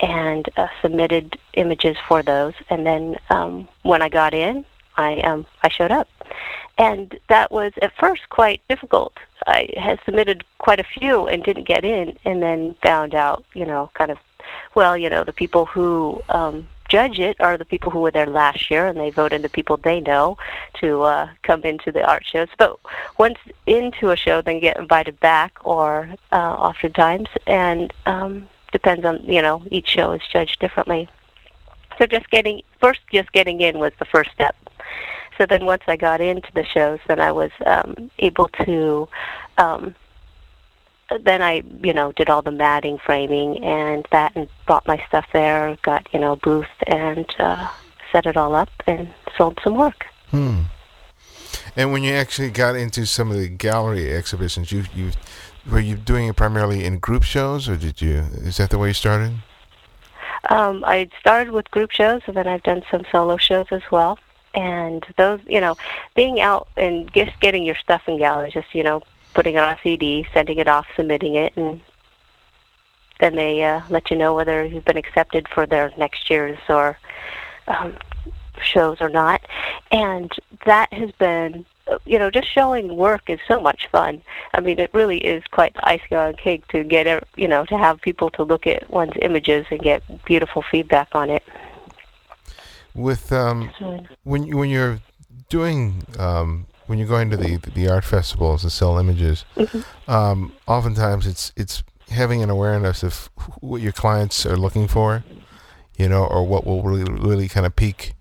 and 0.00 0.48
uh, 0.56 0.68
submitted 0.80 1.38
images 1.52 1.98
for 2.08 2.22
those. 2.22 2.54
And 2.70 2.86
then 2.86 3.18
um, 3.28 3.68
when 3.82 4.00
I 4.00 4.08
got 4.08 4.32
in, 4.32 4.64
I 4.96 5.20
um, 5.20 5.44
I 5.62 5.68
showed 5.68 5.90
up, 5.90 6.08
and 6.78 7.18
that 7.28 7.52
was 7.52 7.72
at 7.82 7.92
first 8.00 8.22
quite 8.30 8.60
difficult. 8.70 9.14
I 9.46 9.68
had 9.76 9.98
submitted 10.06 10.44
quite 10.58 10.80
a 10.80 10.84
few 10.96 11.26
and 11.26 11.44
didn't 11.44 11.68
get 11.74 11.84
in, 11.84 12.16
and 12.24 12.42
then 12.42 12.74
found 12.82 13.14
out, 13.14 13.44
you 13.52 13.66
know, 13.66 13.90
kind 13.92 14.10
of, 14.10 14.18
well, 14.74 14.96
you 14.96 15.10
know, 15.10 15.24
the 15.24 15.32
people 15.32 15.66
who 15.66 16.22
um, 16.30 16.66
judge 16.96 17.18
it 17.28 17.36
are 17.46 17.56
the 17.56 17.70
people 17.72 17.90
who 17.92 18.02
were 18.04 18.16
there 18.18 18.32
last 18.42 18.62
year, 18.70 18.84
and 18.88 18.98
they 19.00 19.10
vote 19.20 19.32
in 19.36 19.42
the 19.42 19.56
people 19.58 19.76
they 19.76 20.00
know 20.10 20.26
to 20.80 20.88
uh, 21.14 21.26
come 21.48 21.62
into 21.70 21.90
the 21.90 22.04
art 22.12 22.24
shows. 22.32 22.50
But 22.62 22.70
once 23.24 23.40
into 23.66 24.04
a 24.10 24.16
show, 24.24 24.36
then 24.42 24.60
get 24.60 24.76
invited 24.84 25.16
back, 25.30 25.52
or 25.64 25.90
uh, 26.38 26.54
oftentimes, 26.68 27.30
and 27.46 27.92
um, 28.04 28.30
depends 28.76 29.04
on, 29.10 29.14
you 29.36 29.42
know, 29.46 29.56
each 29.76 29.88
show 29.96 30.08
is 30.12 30.22
judged 30.34 30.58
differently. 30.64 31.02
So 31.96 32.02
just 32.06 32.28
getting 32.36 32.56
first, 32.82 33.00
just 33.10 33.30
getting 33.32 33.58
in 33.66 33.74
was 33.84 33.94
the 33.98 34.10
first 34.14 34.30
step. 34.38 34.56
So 35.38 35.46
then 35.46 35.64
once 35.64 35.84
I 35.94 35.96
got 35.96 36.20
into 36.20 36.50
the 36.58 36.66
shows, 36.74 37.00
then 37.08 37.20
I 37.20 37.32
was 37.32 37.52
um, 37.74 38.10
able 38.18 38.48
to. 38.66 39.08
Um, 39.56 39.94
then 41.18 41.42
I, 41.42 41.62
you 41.82 41.92
know, 41.92 42.12
did 42.12 42.30
all 42.30 42.42
the 42.42 42.50
matting, 42.50 42.98
framing, 42.98 43.62
and 43.64 44.06
that, 44.10 44.32
and 44.34 44.48
brought 44.66 44.86
my 44.86 45.02
stuff 45.08 45.26
there. 45.32 45.76
Got 45.82 46.06
you 46.12 46.20
know 46.20 46.36
booth 46.36 46.66
and 46.86 47.26
uh, 47.38 47.68
set 48.10 48.26
it 48.26 48.36
all 48.36 48.54
up 48.54 48.70
and 48.86 49.12
sold 49.36 49.58
some 49.62 49.76
work. 49.76 50.06
Hmm. 50.30 50.62
And 51.76 51.92
when 51.92 52.02
you 52.02 52.12
actually 52.12 52.50
got 52.50 52.76
into 52.76 53.06
some 53.06 53.30
of 53.30 53.36
the 53.36 53.48
gallery 53.48 54.12
exhibitions, 54.12 54.72
you 54.72 54.84
you 54.94 55.12
were 55.70 55.80
you 55.80 55.96
doing 55.96 56.28
it 56.28 56.36
primarily 56.36 56.84
in 56.84 56.98
group 56.98 57.22
shows, 57.22 57.68
or 57.68 57.76
did 57.76 58.02
you? 58.02 58.24
Is 58.34 58.56
that 58.58 58.70
the 58.70 58.78
way 58.78 58.88
you 58.88 58.94
started? 58.94 59.32
Um, 60.50 60.84
I 60.84 61.08
started 61.20 61.52
with 61.52 61.70
group 61.70 61.92
shows, 61.92 62.22
and 62.26 62.36
then 62.36 62.48
I've 62.48 62.62
done 62.62 62.82
some 62.90 63.04
solo 63.10 63.36
shows 63.36 63.66
as 63.70 63.82
well. 63.90 64.18
And 64.54 65.04
those, 65.16 65.40
you 65.46 65.60
know, 65.60 65.76
being 66.14 66.40
out 66.40 66.68
and 66.76 67.10
just 67.14 67.38
getting 67.40 67.62
your 67.62 67.76
stuff 67.76 68.02
in 68.06 68.18
galleries, 68.18 68.52
just 68.52 68.74
you 68.74 68.82
know, 68.82 69.02
putting 69.34 69.54
it 69.54 69.58
on 69.58 69.74
a 69.74 69.78
CD, 69.82 70.26
sending 70.32 70.58
it 70.58 70.68
off, 70.68 70.86
submitting 70.96 71.34
it, 71.34 71.56
and 71.56 71.80
then 73.20 73.36
they 73.36 73.62
uh, 73.62 73.82
let 73.88 74.10
you 74.10 74.16
know 74.16 74.34
whether 74.34 74.64
you've 74.64 74.84
been 74.84 74.96
accepted 74.96 75.48
for 75.48 75.64
their 75.64 75.92
next 75.96 76.28
year's 76.28 76.58
or 76.68 76.98
um, 77.68 77.96
shows 78.60 79.00
or 79.00 79.08
not. 79.08 79.42
And 79.90 80.32
that 80.66 80.92
has 80.92 81.12
been, 81.12 81.64
you 82.04 82.18
know, 82.18 82.30
just 82.30 82.52
showing 82.52 82.96
work 82.96 83.28
is 83.28 83.40
so 83.46 83.60
much 83.60 83.88
fun. 83.90 84.22
I 84.54 84.60
mean, 84.60 84.78
it 84.78 84.90
really 84.92 85.18
is 85.18 85.44
quite 85.50 85.74
the 85.74 85.88
icing 85.88 86.16
on 86.16 86.34
cake 86.34 86.66
to 86.68 86.82
get, 86.82 87.26
you 87.36 87.48
know, 87.48 87.64
to 87.66 87.78
have 87.78 88.00
people 88.00 88.30
to 88.30 88.42
look 88.42 88.66
at 88.66 88.88
one's 88.90 89.14
images 89.20 89.66
and 89.70 89.80
get 89.80 90.02
beautiful 90.24 90.62
feedback 90.62 91.08
on 91.14 91.30
it. 91.30 91.44
With 92.94 93.32
um, 93.32 93.70
when 94.24 94.54
when 94.54 94.68
you're 94.68 95.00
doing 95.48 96.04
um, 96.18 96.66
when 96.86 96.98
you're 96.98 97.08
going 97.08 97.30
to 97.30 97.36
the 97.36 97.56
the 97.74 97.88
art 97.88 98.04
festivals 98.04 98.62
to 98.62 98.70
sell 98.70 98.98
images, 98.98 99.44
Mhm. 99.56 99.84
um, 100.08 100.52
oftentimes 100.66 101.26
it's 101.26 101.52
it's 101.56 101.82
having 102.10 102.42
an 102.42 102.50
awareness 102.50 103.02
of 103.02 103.30
what 103.60 103.80
your 103.80 103.92
clients 103.92 104.44
are 104.44 104.56
looking 104.56 104.86
for, 104.88 105.24
you 105.96 106.08
know, 106.08 106.24
or 106.24 106.46
what 106.46 106.66
will 106.66 106.82
really 106.82 107.04
really 107.12 107.48
kind 107.48 107.64
of 107.66 107.74
pique 107.76 108.14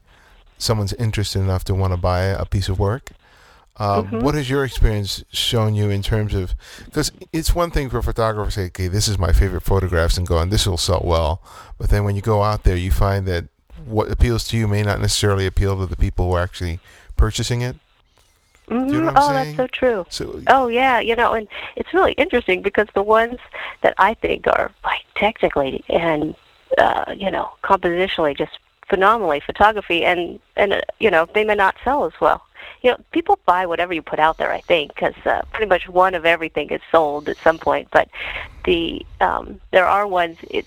someone's 0.58 0.94
interest 0.94 1.36
enough 1.36 1.64
to 1.66 1.74
want 1.74 1.92
to 1.94 1.98
buy 1.98 2.22
a 2.22 2.46
piece 2.46 2.70
of 2.70 2.78
work. 2.80 3.12
Uh, 3.78 4.04
Mhm. 4.04 4.22
What 4.22 4.36
has 4.36 4.48
your 4.50 4.64
experience 4.64 5.24
shown 5.32 5.74
you 5.74 5.90
in 5.90 6.04
terms 6.04 6.34
of? 6.36 6.54
Because 6.86 7.12
it's 7.34 7.56
one 7.56 7.72
thing 7.72 7.90
for 7.90 7.98
a 7.98 8.04
photographer 8.04 8.52
to 8.52 8.56
say, 8.56 8.66
"Okay, 8.68 8.88
this 8.88 9.08
is 9.08 9.18
my 9.18 9.32
favorite 9.32 9.64
photographs," 9.64 10.18
and 10.18 10.28
go, 10.28 10.38
"And 10.38 10.52
this 10.52 10.68
will 10.68 10.78
sell 10.78 11.02
well." 11.04 11.42
But 11.80 11.90
then 11.90 12.04
when 12.04 12.16
you 12.16 12.22
go 12.22 12.44
out 12.44 12.64
there, 12.64 12.76
you 12.76 12.92
find 12.92 13.26
that 13.28 13.46
what 13.86 14.12
appeals 14.12 14.44
to 14.50 14.58
you 14.58 14.68
may 14.68 14.84
not 14.84 15.00
necessarily 15.00 15.48
appeal 15.48 15.78
to 15.80 15.88
the 15.88 15.96
people 15.96 16.28
who 16.30 16.34
are 16.36 16.44
actually 16.44 16.80
purchasing 17.18 17.62
it. 17.62 17.76
Mhm. 18.72 18.88
Do 18.88 18.94
you 18.96 19.02
know 19.02 19.10
I'm 19.10 19.14
oh, 19.18 19.34
saying? 19.34 19.34
that's 19.34 19.58
so 19.58 19.68
true. 19.68 20.06
So 20.10 20.42
Oh 20.48 20.68
yeah, 20.70 21.00
you 21.00 21.16
know, 21.16 21.34
and 21.34 21.48
it's 21.76 21.94
really 21.94 22.14
interesting 22.14 22.62
because 22.62 22.88
the 22.94 23.04
ones 23.04 23.38
that 23.82 23.94
I 23.98 24.14
think 24.14 24.48
are 24.48 24.72
like 24.84 25.02
technically 25.16 25.84
and 25.90 26.36
uh, 26.78 27.14
you 27.16 27.30
know 27.30 27.52
compositionally 27.64 28.36
just 28.36 28.58
phenomenally 28.88 29.42
photography 29.42 30.06
and 30.06 30.40
and 30.56 30.74
uh, 30.74 30.82
you 31.00 31.12
know 31.12 31.28
they 31.34 31.44
may 31.44 31.56
not 31.56 31.76
sell 31.84 32.06
as 32.06 32.14
well. 32.22 32.42
You 32.82 32.92
know, 32.92 32.98
people 33.12 33.40
buy 33.46 33.66
whatever 33.66 33.94
you 33.94 34.02
put 34.02 34.20
out 34.20 34.38
there. 34.38 34.52
I 34.52 34.62
think 34.62 34.96
because 34.96 35.16
uh, 35.26 35.42
pretty 35.52 35.68
much 35.68 35.90
one 35.90 36.16
of 36.16 36.26
everything 36.26 36.70
is 36.70 36.82
sold 36.92 37.28
at 37.28 37.38
some 37.38 37.58
point. 37.58 37.90
But 37.92 38.08
the 38.64 39.06
um, 39.20 39.60
there 39.72 39.86
are 39.86 40.08
ones. 40.08 40.38
It 40.50 40.66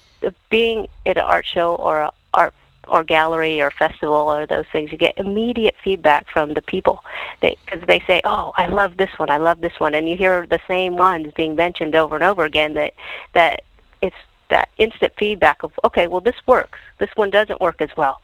being 0.50 0.88
at 1.06 1.16
an 1.16 1.24
art 1.24 1.46
show 1.46 1.74
or 1.76 2.00
a 2.00 2.10
art 2.34 2.54
or 2.88 3.04
gallery 3.04 3.60
or 3.60 3.70
festival 3.70 4.14
or 4.14 4.46
those 4.46 4.66
things, 4.72 4.92
you 4.92 4.98
get 4.98 5.16
immediate 5.18 5.74
feedback 5.82 6.28
from 6.28 6.54
the 6.54 6.62
people 6.62 7.04
because 7.40 7.82
they, 7.86 8.00
say, 8.00 8.20
"Oh, 8.24 8.52
I 8.56 8.66
love 8.66 8.96
this 8.96 9.10
one. 9.18 9.30
I 9.30 9.38
love 9.38 9.60
this 9.60 9.78
one," 9.78 9.94
and 9.94 10.08
you 10.08 10.16
hear 10.16 10.46
the 10.46 10.60
same 10.68 10.96
ones 10.96 11.32
being 11.34 11.54
mentioned 11.54 11.94
over 11.94 12.14
and 12.14 12.24
over 12.24 12.44
again. 12.44 12.74
That 12.74 12.94
that 13.32 13.62
it's 14.02 14.16
that 14.50 14.68
instant 14.78 15.12
feedback 15.18 15.62
of, 15.62 15.72
"Okay, 15.84 16.06
well, 16.06 16.20
this 16.20 16.36
works. 16.46 16.78
This 16.98 17.10
one 17.14 17.30
doesn't 17.30 17.60
work 17.60 17.80
as 17.80 17.90
well," 17.96 18.20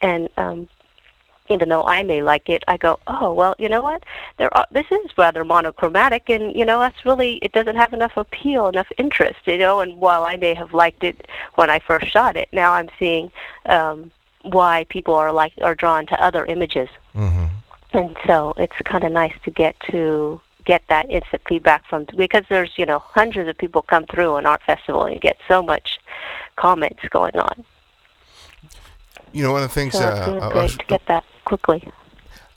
and 0.00 0.28
um, 0.36 0.68
even 1.50 1.68
though 1.68 1.84
I 1.84 2.02
may 2.02 2.22
like 2.22 2.48
it, 2.48 2.64
I 2.68 2.76
go, 2.76 2.98
"Oh, 3.06 3.32
well, 3.32 3.54
you 3.58 3.68
know 3.68 3.82
what? 3.82 4.04
There 4.38 4.54
are, 4.56 4.66
this 4.70 4.86
is 4.90 5.16
rather 5.16 5.44
monochromatic, 5.44 6.28
and 6.28 6.54
you 6.54 6.64
know 6.64 6.78
that's 6.80 7.04
really 7.04 7.36
it 7.36 7.52
doesn't 7.52 7.76
have 7.76 7.92
enough 7.92 8.16
appeal, 8.16 8.68
enough 8.68 8.88
interest, 8.98 9.40
you 9.46 9.58
know." 9.58 9.80
And 9.80 9.98
while 9.98 10.24
I 10.24 10.36
may 10.36 10.54
have 10.54 10.74
liked 10.74 11.04
it 11.04 11.26
when 11.54 11.70
I 11.70 11.78
first 11.78 12.08
shot 12.08 12.36
it, 12.36 12.48
now 12.52 12.72
I'm 12.72 12.88
seeing 12.98 13.30
um, 13.66 14.10
why 14.42 14.86
people 14.88 15.14
are 15.14 15.32
like 15.32 15.52
are 15.62 15.74
drawn 15.74 16.06
to 16.06 16.22
other 16.22 16.44
images 16.46 16.88
hmm 17.12 17.46
and 17.92 18.16
so 18.26 18.52
it's 18.58 18.76
kind 18.84 19.04
of 19.04 19.12
nice 19.12 19.34
to 19.44 19.50
get 19.50 19.74
to 19.90 20.40
get 20.64 20.82
that 20.88 21.10
instant 21.10 21.42
feedback 21.48 21.86
from 21.86 22.06
because 22.16 22.44
there's 22.50 22.72
you 22.76 22.84
know 22.84 22.98
hundreds 22.98 23.48
of 23.48 23.56
people 23.56 23.82
come 23.82 24.04
through 24.06 24.36
an 24.36 24.46
art 24.46 24.62
festival 24.64 25.04
and 25.04 25.14
you 25.14 25.20
get 25.20 25.38
so 25.48 25.62
much 25.62 25.98
comments 26.56 27.02
going 27.10 27.36
on 27.36 27.64
you 29.32 29.42
know 29.42 29.52
one 29.52 29.62
of 29.62 29.68
the 29.68 29.74
things 29.74 29.92
so 29.94 30.00
uh, 30.04 30.50
I, 30.54 30.62
was, 30.62 30.76
to 30.76 30.84
get 30.86 31.02
that 31.06 31.24
quickly 31.44 31.88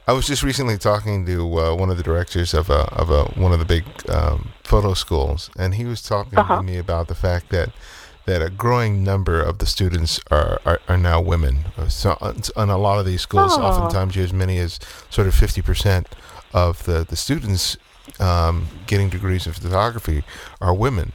I 0.07 0.13
was 0.13 0.25
just 0.27 0.43
recently 0.43 0.77
talking 0.77 1.25
to 1.27 1.59
uh, 1.59 1.75
one 1.75 1.89
of 1.91 1.97
the 1.97 2.03
directors 2.03 2.53
of 2.53 2.69
a 2.69 2.81
of 3.01 3.09
a 3.09 3.23
one 3.39 3.53
of 3.53 3.59
the 3.59 3.65
big 3.65 3.83
um, 4.09 4.49
photo 4.63 4.93
schools, 4.95 5.49
and 5.57 5.75
he 5.75 5.85
was 5.85 6.01
talking 6.01 6.37
Uh-huh. 6.39 6.57
to 6.57 6.63
me 6.63 6.77
about 6.77 7.07
the 7.07 7.15
fact 7.15 7.49
that 7.49 7.69
that 8.25 8.41
a 8.41 8.49
growing 8.49 9.03
number 9.03 9.39
of 9.41 9.59
the 9.59 9.65
students 9.65 10.19
are 10.31 10.59
are, 10.65 10.79
are 10.89 10.97
now 10.97 11.21
women. 11.21 11.65
Uh, 11.77 11.87
So 11.87 12.17
on 12.55 12.69
a 12.69 12.77
lot 12.77 12.99
of 12.99 13.05
these 13.05 13.21
schools, 13.21 13.53
Oh. 13.55 13.61
oftentimes 13.61 14.15
you 14.15 14.23
have 14.23 14.29
as 14.33 14.33
many 14.33 14.57
as 14.57 14.79
sort 15.09 15.27
of 15.27 15.35
fifty 15.35 15.61
percent 15.61 16.07
of 16.51 16.83
the 16.83 17.05
the 17.07 17.15
students 17.15 17.77
um, 18.19 18.67
getting 18.87 19.09
degrees 19.09 19.45
in 19.47 19.53
photography 19.53 20.23
are 20.59 20.73
women. 20.73 21.11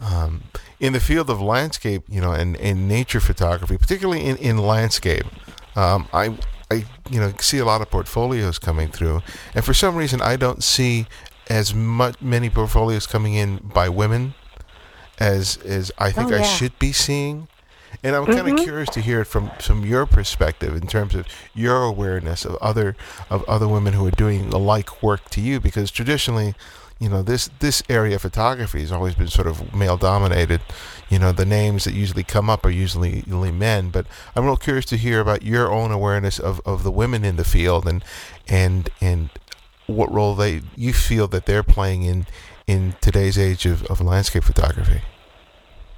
Um, 0.00 0.42
in 0.82 0.92
the 0.92 1.00
field 1.00 1.30
of 1.30 1.40
landscape, 1.40 2.02
you 2.08 2.20
know, 2.20 2.32
and, 2.32 2.56
and 2.58 2.88
nature 2.88 3.20
photography, 3.20 3.78
particularly 3.78 4.22
in, 4.24 4.36
in 4.36 4.58
landscape, 4.58 5.24
um, 5.76 6.08
I 6.12 6.36
I 6.70 6.84
you 7.08 7.20
know 7.20 7.32
see 7.40 7.58
a 7.58 7.64
lot 7.64 7.80
of 7.80 7.88
portfolios 7.90 8.58
coming 8.58 8.88
through, 8.90 9.22
and 9.54 9.64
for 9.64 9.72
some 9.74 9.94
reason 9.96 10.20
I 10.20 10.36
don't 10.36 10.62
see 10.62 11.06
as 11.48 11.72
much 11.74 12.20
many 12.20 12.50
portfolios 12.50 13.06
coming 13.06 13.34
in 13.34 13.58
by 13.58 13.88
women 13.88 14.34
as 15.18 15.56
as 15.58 15.92
I 15.98 16.10
think 16.10 16.32
Oh, 16.32 16.36
I 16.36 16.42
should 16.42 16.78
be 16.78 16.92
seeing. 16.92 17.48
And 18.02 18.16
I'm 18.16 18.24
kind 18.26 18.48
of 18.48 18.54
Mhm. 18.54 18.64
curious 18.64 18.88
to 18.90 19.00
hear 19.00 19.20
it 19.20 19.26
from 19.26 19.50
from 19.60 19.84
your 19.84 20.06
perspective 20.06 20.74
in 20.74 20.86
terms 20.88 21.14
of 21.14 21.26
your 21.54 21.82
awareness 21.84 22.44
of 22.44 22.56
other 22.56 22.96
of 23.30 23.44
other 23.48 23.68
women 23.68 23.92
who 23.92 24.04
are 24.06 24.10
doing 24.24 24.50
the 24.50 24.58
like 24.58 25.02
work 25.02 25.28
to 25.30 25.40
you, 25.40 25.60
because 25.60 25.90
traditionally, 25.90 26.54
you 27.02 27.08
know, 27.08 27.20
this 27.20 27.50
this 27.58 27.82
area 27.88 28.14
of 28.14 28.22
photography 28.22 28.80
has 28.80 28.92
always 28.92 29.16
been 29.16 29.26
sort 29.26 29.48
of 29.48 29.74
male 29.74 29.96
dominated. 29.96 30.60
You 31.10 31.18
know, 31.18 31.32
the 31.32 31.44
names 31.44 31.82
that 31.82 31.94
usually 31.94 32.22
come 32.22 32.48
up 32.48 32.64
are 32.64 32.70
usually 32.70 33.24
usually 33.26 33.50
men. 33.50 33.90
But 33.90 34.06
I'm 34.36 34.44
real 34.44 34.56
curious 34.56 34.84
to 34.86 34.96
hear 34.96 35.18
about 35.18 35.42
your 35.42 35.68
own 35.68 35.90
awareness 35.90 36.38
of, 36.38 36.60
of 36.64 36.84
the 36.84 36.92
women 36.92 37.24
in 37.24 37.34
the 37.34 37.44
field 37.44 37.88
and 37.88 38.04
and 38.46 38.88
and 39.00 39.30
what 39.88 40.12
role 40.12 40.36
they 40.36 40.62
you 40.76 40.92
feel 40.92 41.26
that 41.28 41.46
they're 41.46 41.64
playing 41.64 42.04
in 42.04 42.26
in 42.68 42.94
today's 43.00 43.36
age 43.36 43.66
of, 43.66 43.84
of 43.86 44.00
landscape 44.00 44.44
photography. 44.44 45.02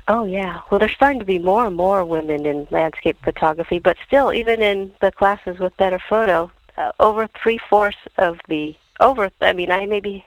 oh 0.09 0.25
yeah 0.25 0.61
well 0.71 0.79
there's 0.79 0.93
starting 0.93 1.19
to 1.19 1.25
be 1.25 1.39
more 1.39 1.67
and 1.67 1.77
more 1.77 2.03
women 2.05 2.47
in 2.47 2.67
landscape 2.71 3.17
photography 3.23 3.79
but 3.79 3.97
still 4.07 4.33
even 4.33 4.63
in 4.63 4.91
the 5.01 5.13
classes 5.13 5.59
with 5.59 5.77
better 5.77 6.01
photo 6.09 6.51
uh, 6.79 6.93
over 6.99 7.29
three 7.43 7.59
fourths 7.71 7.99
of 8.17 8.39
the 8.49 8.75
over 9.01 9.31
i 9.43 9.53
mean 9.53 9.71
i 9.71 9.85
maybe 9.87 10.25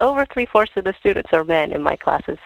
over 0.00 0.26
three 0.26 0.46
fourths 0.46 0.72
of 0.76 0.84
the 0.84 0.94
students 0.98 1.32
are 1.32 1.44
men 1.44 1.72
in 1.72 1.82
my 1.82 1.96
classes 1.96 2.38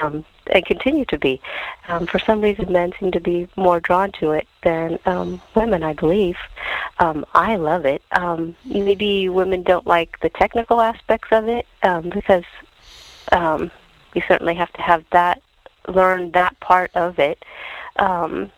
um, 0.00 0.24
and 0.48 0.66
continue 0.66 1.04
to 1.06 1.18
be. 1.18 1.40
Um, 1.88 2.06
for 2.06 2.18
some 2.18 2.40
reason, 2.40 2.72
men 2.72 2.92
seem 2.98 3.10
to 3.12 3.20
be 3.20 3.48
more 3.56 3.80
drawn 3.80 4.12
to 4.12 4.32
it 4.32 4.46
than 4.62 4.98
um, 5.06 5.40
women, 5.54 5.82
I 5.82 5.92
believe. 5.92 6.36
Um, 6.98 7.24
I 7.34 7.56
love 7.56 7.86
it. 7.86 8.02
Um, 8.12 8.56
maybe 8.64 9.28
women 9.28 9.62
don't 9.62 9.86
like 9.86 10.18
the 10.20 10.30
technical 10.30 10.80
aspects 10.80 11.28
of 11.30 11.48
it 11.48 11.66
um, 11.82 12.10
because 12.10 12.44
um, 13.32 13.70
you 14.14 14.22
certainly 14.26 14.54
have 14.54 14.72
to 14.74 14.82
have 14.82 15.04
that, 15.12 15.42
learn 15.86 16.32
that 16.32 16.58
part 16.60 16.90
of 16.94 17.18
it. 17.18 17.44
Um, 17.96 18.50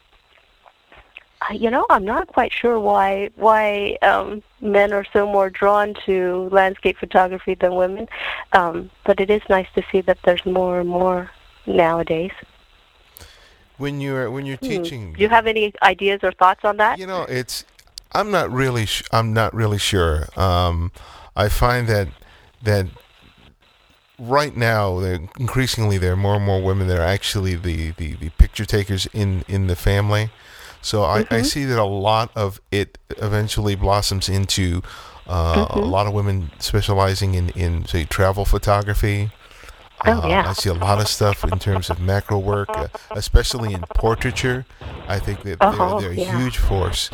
you 1.52 1.70
know, 1.70 1.86
I'm 1.90 2.04
not 2.04 2.28
quite 2.28 2.52
sure 2.52 2.78
why 2.78 3.30
why 3.36 3.96
um, 4.02 4.42
men 4.60 4.92
are 4.92 5.04
so 5.12 5.26
more 5.26 5.50
drawn 5.50 5.94
to 6.06 6.48
landscape 6.52 6.98
photography 6.98 7.54
than 7.54 7.74
women, 7.74 8.08
um, 8.52 8.90
but 9.04 9.20
it 9.20 9.30
is 9.30 9.42
nice 9.48 9.68
to 9.74 9.82
see 9.90 10.00
that 10.02 10.18
there's 10.24 10.44
more 10.44 10.80
and 10.80 10.88
more 10.88 11.30
nowadays. 11.66 12.32
When 13.78 14.00
you're 14.00 14.30
when 14.30 14.44
you're 14.44 14.58
Hmm. 14.58 14.66
teaching, 14.66 15.12
Do 15.14 15.22
you 15.22 15.28
have 15.30 15.46
any 15.46 15.72
ideas 15.82 16.20
or 16.22 16.32
thoughts 16.32 16.64
on 16.64 16.76
that? 16.76 16.98
You 16.98 17.06
know, 17.06 17.22
it's 17.22 17.64
I'm 18.12 18.30
not 18.30 18.50
really 18.50 18.86
sh- 18.86 19.04
I'm 19.12 19.32
not 19.32 19.54
really 19.54 19.78
sure. 19.78 20.26
Um, 20.36 20.92
I 21.34 21.48
find 21.48 21.88
that 21.88 22.08
that 22.62 22.86
right 24.18 24.54
now, 24.54 24.98
increasingly, 24.98 25.96
there 25.96 26.12
are 26.12 26.16
more 26.16 26.36
and 26.36 26.44
more 26.44 26.60
women 26.62 26.88
that 26.88 26.98
are 26.98 27.02
actually 27.02 27.54
the, 27.54 27.92
the, 27.92 28.14
the 28.14 28.28
picture 28.30 28.66
takers 28.66 29.06
in, 29.14 29.44
in 29.48 29.66
the 29.66 29.76
family. 29.76 30.28
So 30.82 31.04
I, 31.04 31.20
I 31.30 31.42
Mhm. 31.42 31.44
see 31.44 31.64
that 31.66 31.78
a 31.78 31.84
lot 31.84 32.30
of 32.34 32.60
it 32.70 32.98
eventually 33.18 33.74
blossoms 33.74 34.28
into 34.28 34.82
uh, 35.28 35.66
a 35.70 35.78
Mhm. 35.78 35.90
lot 35.90 36.06
of 36.06 36.12
women 36.14 36.50
specializing 36.58 37.34
in, 37.34 37.50
in 37.50 37.84
say 37.86 38.04
travel 38.04 38.44
photography. 38.44 39.30
Oh, 40.06 40.12
Uh, 40.12 40.28
yeah. 40.30 40.48
I 40.48 40.52
see 40.54 40.70
a 40.70 40.74
lot 40.74 40.98
of 41.00 41.08
stuff 41.08 41.44
in 41.44 41.58
terms 41.58 41.90
of 41.90 42.00
macro 42.00 42.38
work, 42.38 42.76
uh, 42.78 42.88
especially 43.14 43.74
in 43.74 43.84
portraiture. 43.92 44.64
I 45.06 45.18
think 45.18 45.42
that 45.42 45.60
Uh-huh, 45.60 45.98
they're, 45.98 46.00
they're 46.00 46.10
a 46.12 46.14
yeah. 46.14 46.38
huge 46.40 46.56
force 46.58 47.10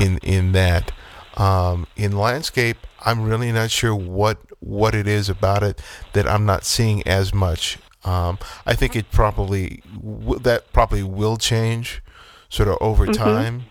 in 0.00 0.18
in 0.18 0.52
that. 0.52 0.92
Um, 1.36 1.86
in 1.96 2.16
landscape, 2.16 2.86
I'm 3.04 3.22
really 3.22 3.52
not 3.52 3.70
sure 3.70 3.94
what 3.94 4.38
what 4.60 4.94
it 4.94 5.06
is 5.06 5.28
about 5.28 5.62
it 5.62 5.80
that 6.12 6.26
I'm 6.26 6.44
not 6.46 6.64
seeing 6.64 7.06
as 7.06 7.32
much. 7.34 7.78
Um, 8.04 8.38
I 8.66 8.74
think 8.74 8.96
it 8.96 9.10
probably 9.10 9.82
w- 9.94 10.38
that 10.40 10.72
probably 10.72 11.02
will 11.02 11.36
change, 11.36 12.02
sort 12.50 12.68
of 12.68 12.76
over 12.80 13.06
Mhm. 13.06 13.14
time. 13.16 13.64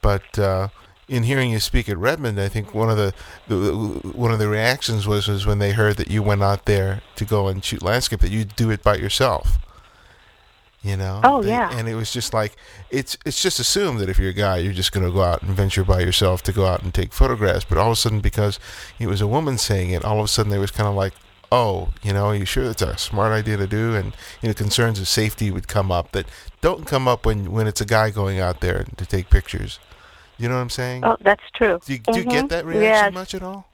But 0.00 0.38
uh, 0.38 0.68
in 1.08 1.24
hearing 1.24 1.50
you 1.50 1.60
speak 1.60 1.88
at 1.88 1.98
Redmond, 1.98 2.40
I 2.40 2.48
think 2.48 2.74
one 2.74 2.88
of 2.90 2.96
the, 2.96 3.12
the 3.48 3.74
one 4.14 4.32
of 4.32 4.38
the 4.38 4.48
reactions 4.48 5.06
was 5.06 5.28
was 5.28 5.44
when 5.46 5.58
they 5.58 5.72
heard 5.72 5.96
that 5.98 6.10
you 6.10 6.22
went 6.22 6.42
out 6.42 6.64
there 6.64 7.02
to 7.16 7.24
go 7.24 7.48
and 7.48 7.62
shoot 7.64 7.82
landscape 7.82 8.20
that 8.20 8.30
you 8.30 8.44
do 8.44 8.70
it 8.70 8.82
by 8.82 8.96
yourself. 8.96 9.58
You 10.82 10.96
know. 10.96 11.20
Oh, 11.24 11.42
They- 11.42 11.48
yeah. 11.48 11.76
And 11.76 11.88
it 11.88 11.96
was 11.96 12.12
just 12.12 12.32
like 12.32 12.54
it's 12.90 13.16
it's 13.24 13.42
just 13.42 13.58
assumed 13.58 13.98
that 14.00 14.08
if 14.08 14.18
you're 14.20 14.30
a 14.30 14.34
guy, 14.34 14.58
you're 14.58 14.72
just 14.72 14.92
going 14.92 15.04
to 15.04 15.10
go 15.12 15.22
out 15.22 15.42
and 15.42 15.50
venture 15.56 15.82
by 15.84 16.00
yourself 16.00 16.42
to 16.44 16.52
go 16.52 16.66
out 16.66 16.82
and 16.82 16.94
take 16.94 17.12
photographs. 17.12 17.64
But 17.64 17.78
all 17.78 17.88
of 17.88 17.92
a 17.94 17.96
sudden, 17.96 18.20
because 18.20 18.60
it 19.00 19.08
was 19.08 19.20
a 19.20 19.26
woman 19.26 19.58
saying 19.58 19.90
it, 19.90 20.04
all 20.04 20.18
of 20.20 20.24
a 20.24 20.28
sudden 20.28 20.50
there 20.50 20.60
was 20.60 20.70
kind 20.70 20.88
of 20.88 20.94
like, 20.94 21.14
oh, 21.52 21.88
you 22.02 22.12
know, 22.12 22.26
are 22.26 22.34
you 22.34 22.44
sure 22.44 22.64
that's 22.64 22.82
a 22.82 22.96
smart 22.98 23.32
idea 23.32 23.56
to 23.56 23.66
do? 23.66 23.94
And 23.94 24.14
you 24.42 24.48
know, 24.48 24.54
concerns 24.54 24.98
of 24.98 25.08
safety 25.08 25.50
would 25.50 25.68
come 25.68 25.90
up 25.92 26.12
that 26.12 26.26
don't 26.60 26.86
come 26.86 27.06
up 27.08 27.26
when 27.26 27.52
when 27.52 27.66
it's 27.66 27.80
a 27.80 27.86
guy 27.86 28.10
going 28.10 28.40
out 28.40 28.60
there 28.60 28.84
to 28.96 29.06
take 29.06 29.30
pictures. 29.30 29.78
You 30.38 30.48
know 30.48 30.56
what 30.56 30.60
I'm 30.62 30.70
saying? 30.70 31.04
Oh, 31.04 31.16
that's 31.22 31.44
true. 31.54 31.80
Do 31.86 31.92
you, 31.94 31.98
do 31.98 32.20
you 32.20 32.24
get 32.24 32.44
Mhm. 32.44 32.48
that 32.50 32.66
reaction 32.66 32.82
Yes. 32.82 33.14
much 33.14 33.34
at 33.34 33.42
all? 33.42 33.66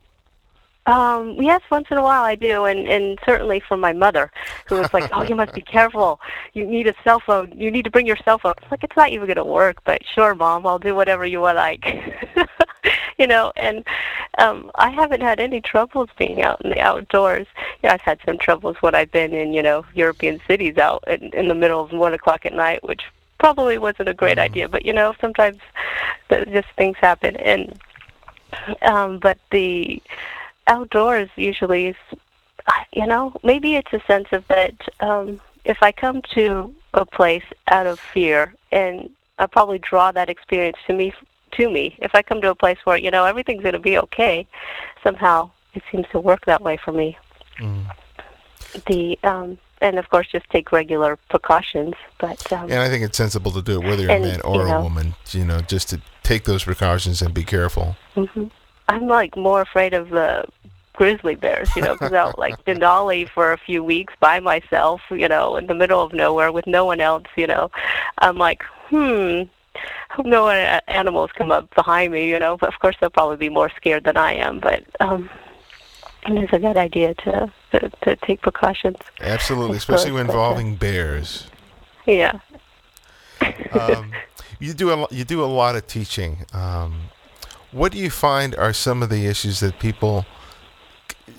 Um, 0.86 1.36
yes, 1.40 1.60
once 1.70 1.86
in 1.92 1.96
a 1.96 2.02
while 2.02 2.24
I 2.24 2.34
do, 2.34 2.64
and 2.64 2.88
and 2.88 3.16
certainly 3.24 3.60
from 3.60 3.78
my 3.78 3.92
mother, 3.92 4.32
who 4.68 4.76
was 4.76 4.88
like, 4.92 5.08
"Oh, 5.12 5.22
you 5.22 5.36
must 5.36 5.54
be 5.54 5.60
careful. 5.76 6.20
You 6.54 6.66
need 6.66 6.88
a 6.88 6.94
cell 7.04 7.20
phone. 7.24 7.52
You 7.56 7.70
need 7.70 7.84
to 7.84 7.90
bring 7.90 8.04
your 8.04 8.16
cell 8.24 8.38
phone." 8.38 8.54
It's 8.60 8.70
like 8.70 8.82
it's 8.82 8.96
not 8.96 9.10
even 9.10 9.26
going 9.26 9.36
to 9.36 9.44
work, 9.44 9.76
but 9.84 10.02
sure, 10.04 10.34
mom, 10.34 10.66
I'll 10.66 10.80
do 10.80 10.96
whatever 10.96 11.24
you 11.24 11.40
would 11.40 11.54
like. 11.54 11.84
you 13.22 13.28
know, 13.28 13.52
and 13.54 13.86
um, 14.38 14.72
I 14.74 14.90
haven't 14.90 15.20
had 15.20 15.38
any 15.38 15.60
troubles 15.60 16.08
being 16.18 16.42
out 16.42 16.60
in 16.64 16.70
the 16.70 16.80
outdoors. 16.80 17.46
Yeah, 17.80 17.92
I've 17.92 18.00
had 18.00 18.18
some 18.26 18.36
troubles 18.36 18.76
when 18.80 18.96
I've 18.96 19.12
been 19.12 19.32
in, 19.32 19.52
you 19.52 19.62
know, 19.62 19.84
European 19.94 20.40
cities 20.48 20.76
out 20.76 21.04
in, 21.06 21.32
in 21.32 21.46
the 21.46 21.54
middle 21.54 21.80
of 21.80 21.92
one 21.92 22.14
o'clock 22.14 22.44
at 22.44 22.52
night, 22.52 22.82
which 22.82 23.02
probably 23.38 23.78
wasn't 23.78 24.08
a 24.08 24.14
great 24.14 24.38
Mhm. 24.38 24.46
idea. 24.48 24.68
But 24.68 24.84
you 24.84 24.92
know, 24.92 25.14
sometimes 25.20 25.60
th- 26.30 26.48
just 26.48 26.66
things 26.76 26.96
happen, 27.00 27.36
and 27.36 27.78
um, 28.82 29.20
but 29.20 29.38
the 29.52 30.02
outdoors 30.66 31.30
usually 31.36 31.86
is, 31.92 32.00
you 32.92 33.06
know, 33.06 33.32
maybe 33.44 33.76
it's 33.76 33.92
a 33.92 34.02
sense 34.08 34.26
of 34.32 34.42
that 34.48 34.74
um, 34.98 35.40
if 35.64 35.78
I 35.80 35.92
come 35.92 36.22
to 36.34 36.74
a 36.94 37.06
place 37.06 37.48
out 37.68 37.86
of 37.86 38.00
fear, 38.00 38.52
and 38.72 39.10
I 39.38 39.46
probably 39.46 39.78
draw 39.78 40.10
that 40.10 40.28
experience 40.28 40.78
to 40.88 40.92
me 40.92 41.14
to 41.52 41.70
me. 41.70 41.96
If 42.00 42.14
I 42.14 42.22
come 42.22 42.40
to 42.42 42.50
a 42.50 42.54
place 42.54 42.78
where 42.84 42.96
you 42.96 43.10
know 43.10 43.24
everything's 43.24 43.62
going 43.62 43.74
to 43.74 43.78
be 43.78 43.98
okay, 43.98 44.46
somehow 45.02 45.50
it 45.74 45.82
seems 45.90 46.06
to 46.12 46.20
work 46.20 46.44
that 46.46 46.62
way 46.62 46.76
for 46.76 46.92
me. 46.92 47.16
Mm. 47.58 47.84
The 48.86 49.18
um, 49.22 49.58
and 49.80 49.98
of 49.98 50.08
course 50.08 50.28
just 50.30 50.48
take 50.50 50.72
regular 50.72 51.16
precautions. 51.28 51.94
But 52.18 52.52
um, 52.52 52.64
and 52.64 52.80
I 52.80 52.88
think 52.88 53.04
it's 53.04 53.16
sensible 53.16 53.50
to 53.52 53.62
do 53.62 53.80
it 53.80 53.86
whether 53.86 54.02
you're 54.02 54.10
and, 54.10 54.24
a 54.24 54.28
man 54.28 54.40
or 54.42 54.62
you 54.62 54.68
know, 54.68 54.78
a 54.78 54.82
woman. 54.82 55.14
You 55.30 55.44
know, 55.44 55.60
just 55.60 55.90
to 55.90 56.00
take 56.22 56.44
those 56.44 56.64
precautions 56.64 57.22
and 57.22 57.34
be 57.34 57.44
careful. 57.44 57.96
Mm-hmm. 58.16 58.46
I'm 58.88 59.06
like 59.06 59.36
more 59.36 59.60
afraid 59.60 59.94
of 59.94 60.10
the 60.10 60.44
grizzly 60.94 61.34
bears, 61.34 61.74
you 61.74 61.82
know, 61.82 61.94
because 61.94 62.12
I'll 62.12 62.34
like 62.36 62.64
Denali 62.64 63.28
for 63.28 63.52
a 63.52 63.58
few 63.58 63.82
weeks 63.82 64.14
by 64.20 64.40
myself, 64.40 65.00
you 65.10 65.28
know, 65.28 65.56
in 65.56 65.66
the 65.66 65.74
middle 65.74 66.02
of 66.02 66.12
nowhere 66.12 66.52
with 66.52 66.66
no 66.66 66.84
one 66.84 67.00
else, 67.00 67.24
you 67.36 67.46
know. 67.46 67.70
I'm 68.18 68.36
like, 68.36 68.62
hmm, 68.88 69.42
hope 70.10 70.26
no 70.26 70.48
animals 70.48 71.30
come 71.36 71.50
up 71.50 71.74
behind 71.74 72.12
me, 72.12 72.28
you 72.28 72.38
know. 72.38 72.56
But 72.56 72.68
of 72.72 72.78
course, 72.80 72.96
they'll 73.00 73.10
probably 73.10 73.36
be 73.36 73.48
more 73.48 73.70
scared 73.76 74.04
than 74.04 74.16
I 74.16 74.34
am. 74.34 74.60
But 74.60 74.84
um, 75.00 75.30
it's 76.26 76.52
a 76.52 76.58
good 76.58 76.76
idea 76.76 77.14
to 77.14 77.52
to, 77.72 77.90
to 78.02 78.16
take 78.16 78.42
precautions. 78.42 78.96
Absolutely, 79.20 79.76
especially 79.76 80.12
when 80.12 80.26
involving 80.26 80.76
bears. 80.76 81.46
Yeah. 82.06 82.40
um, 83.72 84.12
you 84.58 84.72
do 84.74 84.90
a 84.90 85.06
you 85.10 85.24
do 85.24 85.42
a 85.42 85.46
lot 85.46 85.76
of 85.76 85.86
teaching. 85.86 86.44
Um, 86.52 87.10
what 87.72 87.92
do 87.92 87.98
you 87.98 88.10
find 88.10 88.54
are 88.54 88.72
some 88.72 89.02
of 89.02 89.08
the 89.08 89.26
issues 89.26 89.60
that 89.60 89.78
people 89.78 90.26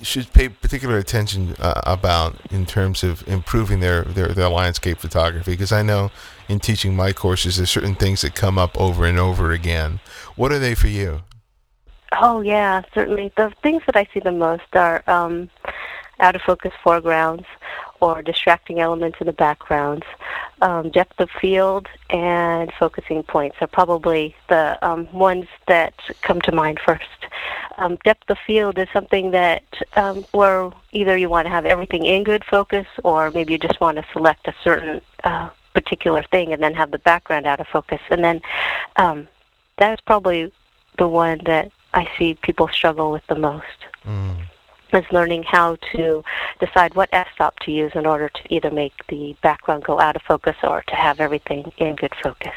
should 0.01 0.31
pay 0.33 0.49
particular 0.49 0.97
attention 0.97 1.55
uh, 1.59 1.81
about 1.85 2.35
in 2.51 2.65
terms 2.65 3.03
of 3.03 3.25
improving 3.27 3.79
their, 3.79 4.03
their, 4.03 4.29
their 4.29 4.49
landscape 4.49 4.97
photography? 4.97 5.51
Because 5.51 5.71
I 5.71 5.83
know 5.83 6.11
in 6.47 6.59
teaching 6.59 6.95
my 6.95 7.13
courses, 7.13 7.57
there's 7.57 7.69
certain 7.69 7.95
things 7.95 8.21
that 8.21 8.35
come 8.35 8.57
up 8.57 8.79
over 8.79 9.05
and 9.05 9.17
over 9.17 9.51
again. 9.51 9.99
What 10.35 10.51
are 10.51 10.59
they 10.59 10.75
for 10.75 10.87
you? 10.87 11.21
Oh 12.21 12.41
yeah, 12.41 12.83
certainly. 12.93 13.31
The 13.35 13.51
things 13.63 13.81
that 13.85 13.95
I 13.95 14.07
see 14.13 14.19
the 14.19 14.31
most 14.31 14.63
are 14.73 15.03
um, 15.07 15.49
out 16.19 16.35
of 16.35 16.41
focus 16.41 16.71
foregrounds 16.83 17.45
or 17.99 18.21
distracting 18.21 18.79
elements 18.79 19.17
in 19.21 19.27
the 19.27 19.33
backgrounds. 19.33 20.05
Um, 20.61 20.89
depth 20.91 21.19
of 21.19 21.29
field 21.41 21.87
and 22.09 22.71
focusing 22.77 23.23
points 23.23 23.57
are 23.61 23.67
probably 23.67 24.35
the 24.49 24.77
um, 24.87 25.11
ones 25.11 25.47
that 25.67 25.93
come 26.21 26.41
to 26.41 26.51
mind 26.51 26.79
first. 26.85 27.03
Um, 27.77 27.97
depth 28.03 28.29
of 28.29 28.37
field 28.45 28.77
is 28.77 28.87
something 28.93 29.31
that 29.31 29.63
um, 29.95 30.23
where 30.31 30.71
either 30.91 31.17
you 31.17 31.29
want 31.29 31.45
to 31.45 31.49
have 31.49 31.65
everything 31.65 32.05
in 32.05 32.23
good 32.23 32.43
focus 32.45 32.87
or 33.03 33.31
maybe 33.31 33.53
you 33.53 33.59
just 33.59 33.81
want 33.81 33.97
to 33.97 34.05
select 34.13 34.47
a 34.47 34.53
certain 34.63 35.01
uh, 35.23 35.49
particular 35.73 36.23
thing 36.31 36.53
and 36.53 36.61
then 36.61 36.73
have 36.73 36.91
the 36.91 36.99
background 36.99 37.45
out 37.45 37.59
of 37.59 37.67
focus. 37.67 38.01
And 38.09 38.23
then 38.23 38.41
um, 38.97 39.27
that 39.77 39.93
is 39.93 39.99
probably 40.05 40.51
the 40.97 41.07
one 41.07 41.41
that 41.45 41.71
I 41.93 42.09
see 42.17 42.35
people 42.35 42.67
struggle 42.67 43.11
with 43.11 43.25
the 43.27 43.35
most. 43.35 43.65
Mm. 44.05 44.37
Is 44.93 45.03
learning 45.11 45.41
how 45.41 45.77
to 45.93 46.23
decide 46.59 46.93
what 46.93 47.09
f-stop 47.11 47.57
to 47.61 47.71
use 47.71 47.93
in 47.95 48.05
order 48.05 48.29
to 48.29 48.53
either 48.53 48.69
make 48.69 48.93
the 49.07 49.35
background 49.41 49.83
go 49.83 49.99
out 49.99 50.15
of 50.15 50.21
focus 50.21 50.55
or 50.61 50.83
to 50.83 50.95
have 50.95 51.19
everything 51.19 51.71
in 51.77 51.95
good 51.95 52.13
focus. 52.21 52.53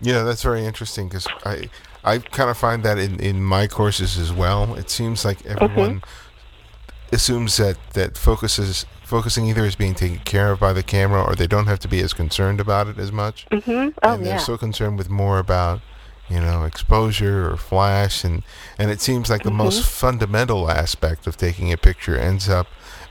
Yeah, 0.00 0.22
that's 0.22 0.42
very 0.42 0.64
interesting 0.64 1.08
because 1.08 1.26
I 1.44 1.68
I 2.02 2.16
kind 2.16 2.48
of 2.48 2.56
find 2.56 2.82
that 2.84 2.96
in, 2.96 3.20
in 3.20 3.42
my 3.42 3.66
courses 3.66 4.16
as 4.16 4.32
well. 4.32 4.74
It 4.76 4.88
seems 4.88 5.22
like 5.22 5.44
everyone 5.44 6.00
mm-hmm. 6.00 7.14
assumes 7.14 7.58
that 7.58 7.76
that 7.92 8.16
focuses 8.16 8.86
focusing 9.08 9.46
either 9.46 9.64
is 9.64 9.74
being 9.74 9.94
taken 9.94 10.18
care 10.18 10.52
of 10.52 10.60
by 10.60 10.72
the 10.72 10.82
camera 10.82 11.22
or 11.22 11.34
they 11.34 11.46
don't 11.46 11.66
have 11.66 11.78
to 11.80 11.88
be 11.88 12.00
as 12.00 12.12
concerned 12.12 12.60
about 12.60 12.86
it 12.86 12.98
as 12.98 13.10
much. 13.10 13.46
Mm-hmm. 13.50 13.98
Oh, 14.02 14.14
and 14.14 14.24
they're 14.24 14.34
yeah. 14.34 14.38
so 14.38 14.56
concerned 14.56 14.98
with 14.98 15.08
more 15.08 15.38
about 15.38 15.80
you 16.28 16.40
know, 16.40 16.64
exposure 16.64 17.50
or 17.50 17.56
flash, 17.56 18.22
and 18.22 18.42
and 18.78 18.90
it 18.90 19.00
seems 19.00 19.30
like 19.30 19.42
the 19.42 19.48
mm-hmm. 19.48 19.58
most 19.58 19.84
fundamental 19.84 20.70
aspect 20.70 21.26
of 21.26 21.36
taking 21.36 21.72
a 21.72 21.76
picture 21.76 22.16
ends 22.16 22.48
up 22.48 22.66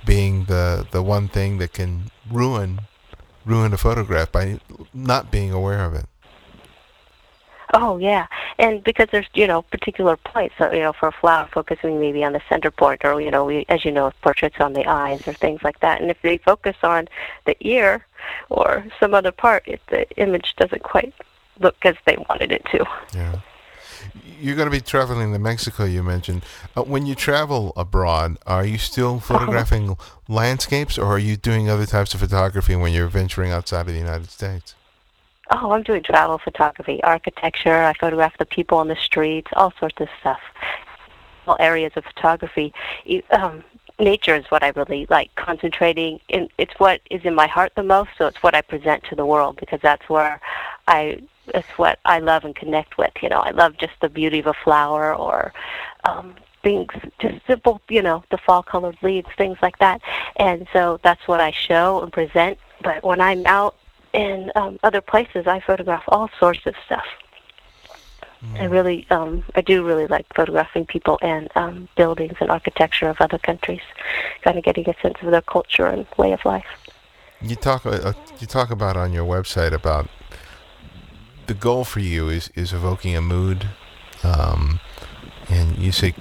being 0.06 0.46
the 0.46 0.88
the 0.92 1.02
one 1.02 1.28
thing 1.28 1.58
that 1.58 1.74
can 1.74 2.12
ruin 2.30 2.82
ruin 3.46 3.74
a 3.74 3.78
photograph 3.78 4.32
by 4.32 4.60
not 4.94 5.32
being 5.32 5.52
aware 5.52 5.84
of 5.84 5.94
it. 5.94 6.06
Oh 7.74 7.98
yeah, 7.98 8.28
and 8.60 8.84
because 8.84 9.08
there's 9.12 9.28
you 9.34 9.48
know 9.48 9.62
particular 9.63 10.17
points, 10.17 10.56
so, 10.58 10.72
you 10.72 10.80
know, 10.80 10.93
for 10.93 11.10
a 11.10 11.12
flower, 11.12 11.48
focusing 11.52 12.00
maybe 12.00 12.24
on 12.24 12.34
the 12.34 12.41
center 12.50 12.72
point, 12.72 13.02
or 13.04 13.22
you 13.22 13.32
know, 13.32 13.46
we, 13.46 13.65
as 13.70 13.86
you 13.86 13.91
know, 13.91 14.12
portraits 14.22 14.58
on 14.60 14.74
the 14.74 14.86
eyes 14.86 15.28
or 15.28 15.34
things 15.34 15.62
like 15.63 15.80
that. 15.82 16.02
And 16.02 16.10
if 16.10 16.22
they 16.22 16.38
focus 16.38 16.76
on 16.84 17.08
the 17.46 17.56
ear 17.62 18.06
or 18.50 18.86
some 19.00 19.13
other 19.13 19.32
part, 19.32 19.65
the 19.89 20.10
image 20.17 20.56
doesn't 20.58 20.84
quite 20.84 21.13
look 21.60 21.76
as 21.84 21.96
they 22.06 22.17
wanted 22.30 22.52
it 22.52 22.65
to. 22.72 22.86
Yeah. 23.13 23.39
You're 24.39 24.56
going 24.56 24.67
to 24.67 24.72
be 24.72 24.82
traveling 24.82 25.34
to 25.34 25.39
Mexico, 25.39 25.84
you 25.86 26.04
mentioned. 26.04 26.43
Uh, 26.76 26.84
when 26.84 27.06
you 27.06 27.15
travel 27.15 27.74
abroad, 27.76 28.38
are 28.46 28.65
you 28.65 28.78
still 28.78 29.20
photographing 29.30 29.98
landscapes 30.28 30.98
or 30.98 31.06
are 31.08 31.20
you 31.20 31.36
doing 31.36 31.70
other 31.70 31.86
types 31.86 32.13
of 32.13 32.20
photography 32.20 32.76
when 32.76 32.93
you're 32.93 33.08
venturing 33.08 33.52
outside 33.52 33.82
of 33.82 33.93
the 33.93 34.00
United 34.00 34.30
States? 34.30 34.76
Oh, 35.50 35.72
I'm 35.72 35.84
doing 35.84 36.04
travel 36.04 36.38
photography, 36.38 37.02
architecture. 37.04 37.84
I 37.84 37.94
photograph 37.94 38.38
the 38.38 38.46
people 38.46 38.78
on 38.80 38.88
the 38.88 38.98
streets, 38.98 39.50
all 39.54 39.74
sorts 39.80 40.00
of 40.02 40.10
stuff. 40.20 40.40
All 41.48 41.56
areas 41.60 41.94
of 41.96 42.04
photography. 42.04 42.74
Um, 43.32 43.64
nature 44.00 44.36
is 44.36 44.46
what 44.50 44.64
I 44.64 44.74
really 44.76 45.08
like 45.10 45.34
concentrating 45.36 46.20
in. 46.28 46.50
It's 46.58 46.74
what 46.78 47.02
is 47.10 47.22
in 47.24 47.34
my 47.34 47.48
heart 47.48 47.72
the 47.76 47.84
most, 47.84 48.10
so 48.18 48.28
it's 48.28 48.44
what 48.44 48.56
I 48.56 48.62
present 48.62 49.04
to 49.06 49.16
the 49.16 49.26
world 49.26 49.58
because 49.58 49.80
that's 49.82 50.10
where 50.10 50.42
I 50.88 51.22
it's 51.54 51.70
what 51.78 52.00
I 52.04 52.20
love 52.20 52.44
and 52.44 52.54
connect 52.54 52.98
with. 52.98 53.12
You 53.22 53.30
know, 53.30 53.40
I 53.40 53.52
love 53.52 53.78
just 53.78 53.94
the 54.02 54.10
beauty 54.10 54.40
of 54.40 54.48
a 54.48 54.54
flower 54.54 55.16
or 55.16 55.54
um, 56.04 56.36
things, 56.62 56.92
just 57.20 57.46
simple, 57.48 57.82
you 57.88 58.02
know, 58.02 58.24
the 58.32 58.38
fall 58.38 58.64
colored 58.64 58.98
leaves, 59.02 59.30
things 59.38 59.58
like 59.62 59.80
that. 59.80 60.02
And 60.36 60.68
so 60.74 61.00
that's 61.04 61.26
what 61.28 61.40
I 61.40 61.52
show 61.52 62.02
and 62.02 62.12
present. 62.12 62.58
But 62.84 63.04
when 63.04 63.22
I'm 63.22 63.46
out 63.46 63.76
in 64.17 64.51
um, 64.56 64.80
other 64.84 64.99
places, 64.99 65.47
I 65.47 65.60
photograph 65.60 66.03
all 66.08 66.30
sorts 66.39 66.65
of 66.65 66.73
stuff. 66.86 67.06
Mm. 68.43 68.62
I 68.62 68.65
really, 68.65 69.08
um, 69.10 69.43
I 69.56 69.62
do 69.62 69.86
really 69.86 70.08
like 70.08 70.25
photographing 70.36 70.86
people 70.86 71.17
and 71.21 71.49
um, 71.56 71.88
buildings 71.95 72.34
and 72.39 72.49
architecture 72.49 73.08
of 73.10 73.17
other 73.19 73.38
countries, 73.38 73.82
kind 74.41 74.58
of 74.58 74.63
getting 74.63 74.89
a 74.89 74.95
sense 75.01 75.15
of 75.21 75.32
their 75.32 75.41
culture 75.41 75.86
and 75.86 76.06
way 76.17 76.34
of 76.34 76.43
life. 76.45 76.65
You 77.41 77.56
talk, 77.56 77.86
uh, 77.86 78.13
you 78.39 78.47
talk 78.47 78.71
about 78.71 78.97
on 78.97 79.13
your 79.13 79.25
website 79.25 79.71
about 79.71 80.10
the 81.45 81.53
goal 81.53 81.84
for 81.84 81.99
you 81.99 82.30
is 82.30 82.49
is 82.56 82.73
evoking 82.73 83.15
a 83.15 83.21
mood, 83.21 83.69
um, 84.23 84.80
and 85.49 85.77
you 85.77 85.91
say 85.91 86.13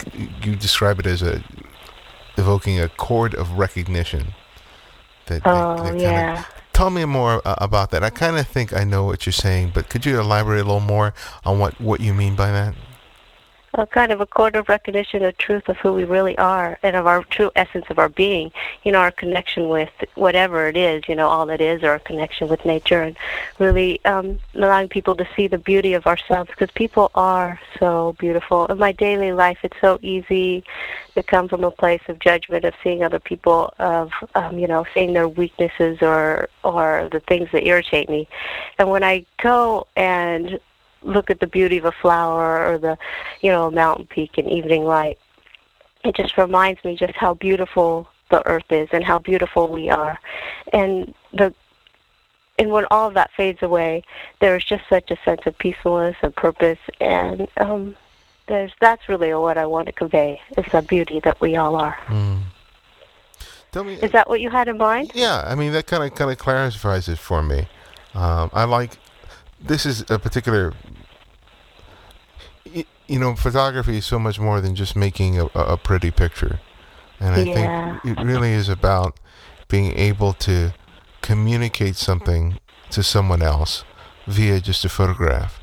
you 0.43 0.55
describe 0.57 1.01
it 1.01 1.07
as 1.07 1.23
a 1.23 1.43
evoking 2.37 2.79
a 2.79 2.89
chord 2.89 3.35
of 3.35 3.53
recognition. 3.53 4.35
That, 5.27 5.43
oh 5.45 5.83
that, 5.83 5.93
that 5.93 6.01
yeah. 6.01 6.45
Tell 6.77 6.91
me 6.91 7.07
more 7.07 7.41
uh, 7.43 7.55
about 7.57 7.91
that. 7.93 8.03
I 8.03 8.11
kind 8.11 8.37
of 8.37 8.47
think 8.47 8.75
I 8.75 8.85
know 8.85 9.05
what 9.05 9.25
you're 9.25 9.33
saying, 9.33 9.71
but 9.73 9.89
could 9.89 10.05
you 10.05 10.21
elaborate 10.21 10.61
a 10.61 10.65
little 10.65 10.79
more 10.81 11.15
on 11.43 11.59
what 11.59 11.81
what 11.81 12.03
you 12.03 12.13
mean 12.13 12.37
by 12.37 12.53
that? 12.53 12.75
A 13.79 13.87
kind 13.87 14.13
of 14.13 14.21
a 14.21 14.27
chord 14.27 14.57
of 14.57 14.69
recognition 14.69 15.23
of 15.25 15.37
truth 15.39 15.69
of 15.69 15.77
who 15.79 15.93
we 15.93 16.05
really 16.05 16.37
are 16.39 16.79
and 16.83 16.97
of 16.97 17.07
our 17.07 17.23
true 17.25 17.51
essence 17.57 17.85
of 17.91 17.99
our 17.99 18.09
being, 18.09 18.51
you 18.85 18.93
know, 18.93 18.99
our 18.99 19.11
connection 19.11 19.69
with 19.69 19.91
whatever 20.15 20.67
it 20.69 20.77
is, 20.77 21.03
you 21.09 21.15
know, 21.15 21.29
all 21.29 21.47
that 21.47 21.61
is, 21.61 21.83
or 21.83 21.91
our 21.91 21.99
connection 21.99 22.49
with 22.49 22.65
nature, 22.65 23.03
and 23.03 23.17
really 23.59 24.05
um, 24.05 24.39
allowing 24.55 24.89
people 24.89 25.15
to 25.15 25.29
see 25.37 25.47
the 25.47 25.59
beauty 25.59 25.95
of 25.95 26.07
ourselves 26.07 26.51
because 26.51 26.71
people 26.73 27.11
are 27.15 27.61
so 27.79 28.15
beautiful. 28.19 28.67
In 28.67 28.79
my 28.79 28.93
daily 28.93 29.33
life, 29.33 29.59
it's 29.63 29.81
so 29.81 29.99
easy 30.03 30.65
to 31.15 31.23
come 31.23 31.49
from 31.49 31.65
a 31.65 31.71
place 31.71 32.03
of 32.09 32.19
judgment 32.19 32.65
of 32.65 32.75
seeing 32.83 33.03
other 33.03 33.21
people, 33.21 33.73
of 33.79 34.11
um, 34.35 34.59
you 34.59 34.67
know, 34.67 34.85
seeing 34.95 35.13
their 35.13 35.29
weaknesses 35.29 35.99
or 36.03 36.49
or 36.65 37.09
the 37.13 37.21
things 37.21 37.49
that 37.53 37.67
irritate 37.67 38.09
me, 38.09 38.29
and 38.79 38.91
when 38.91 39.03
I 39.03 39.25
go 39.43 39.87
and 39.97 40.59
look 41.07 41.31
at 41.31 41.41
the 41.41 41.47
beauty 41.47 41.79
of 41.79 41.85
a 41.85 41.93
flower 41.93 42.71
or 42.71 42.79
the, 42.79 42.99
you 43.41 43.51
know, 43.51 43.71
mountain 43.71 44.07
peak 44.07 44.39
in 44.39 44.49
evening 44.49 44.85
light. 44.85 45.19
It 46.05 46.15
just 46.15 46.37
reminds 46.37 46.85
me 46.85 46.97
just 46.97 47.15
how 47.15 47.35
beautiful 47.35 48.09
the 48.31 48.47
earth 48.47 48.71
is 48.71 48.89
and 48.93 49.05
how 49.05 49.19
beautiful 49.19 49.69
we 49.69 49.89
are. 49.91 50.19
And 50.73 51.15
the 51.33 51.55
and 52.59 52.71
when 52.71 52.87
all 52.91 53.09
of 53.09 53.15
that 53.15 53.31
fades 53.37 53.63
away, 53.63 54.03
there's 54.41 54.65
just 54.65 54.83
such 54.89 55.11
a 55.11 55.19
sense 55.25 55.43
of 55.45 55.59
peacefulness 55.59 56.17
and 56.23 56.35
purpose 56.35 56.79
and 57.01 57.49
um 57.59 57.97
there's 58.47 58.73
that's 58.81 59.09
really 59.09 59.35
what 59.35 59.59
I 59.59 59.67
want 59.67 59.87
to 59.87 59.93
convey 59.93 60.41
is 60.57 60.65
the 60.71 60.83
beauty 60.83 61.21
that 61.21 61.41
we 61.41 61.57
all 61.57 61.77
are. 61.77 61.97
Mm. 62.07 62.43
Tell 63.73 63.85
me, 63.85 63.95
is 63.95 64.13
that 64.13 64.29
what 64.29 64.41
you 64.41 64.51
had 64.51 64.69
in 64.69 64.79
mind? 64.79 65.11
Yeah, 65.15 65.45
I 65.47 65.55
mean 65.55 65.73
that 65.73 65.87
kind 65.87 66.03
of 66.05 66.15
kind 66.15 66.31
of 66.31 66.39
clarifies 66.39 67.09
it 67.09 67.19
for 67.19 67.43
me. 67.43 67.69
Um, 68.15 68.51
I 68.53 68.65
like 68.65 68.99
this 69.61 69.85
is 69.85 70.09
a 70.11 70.19
particular 70.19 70.73
you 73.09 73.19
know, 73.19 73.35
photography 73.37 73.99
is 73.99 74.07
so 74.07 74.19
much 74.19 74.39
more 74.39 74.61
than 74.61 74.75
just 74.75 74.97
making 74.97 75.39
a, 75.39 75.47
a 75.55 75.77
pretty 75.77 76.11
picture. 76.11 76.59
And 77.21 77.35
I 77.35 77.45
Yeah. 77.45 77.55
think 77.55 78.05
it 78.05 78.19
really 78.19 78.53
is 78.53 78.69
about 78.69 79.19
being 79.69 79.97
able 79.97 80.33
to 80.35 80.73
communicate 81.23 81.97
something 81.97 82.59
to 82.91 83.03
someone 83.03 83.43
else 83.43 83.85
via 84.27 84.61
just 84.61 84.85
a 84.85 84.89
photograph. 84.89 85.61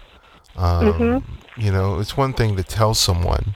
Um, 0.55 0.87
Mhm. 0.87 1.23
You 1.55 1.71
know, 1.71 1.99
it's 1.99 2.17
one 2.17 2.33
thing 2.33 2.55
to 2.57 2.63
tell 2.63 2.93
someone 2.95 3.55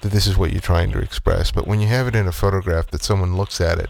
that 0.00 0.10
this 0.12 0.26
is 0.26 0.36
what 0.36 0.50
you're 0.50 0.60
trying 0.60 0.90
to 0.92 0.98
express, 0.98 1.50
but 1.52 1.66
when 1.66 1.80
you 1.80 1.86
have 1.86 2.06
it 2.08 2.16
in 2.16 2.26
a 2.26 2.32
photograph 2.32 2.88
that 2.88 3.02
someone 3.02 3.36
looks 3.36 3.60
at 3.60 3.78
it 3.78 3.88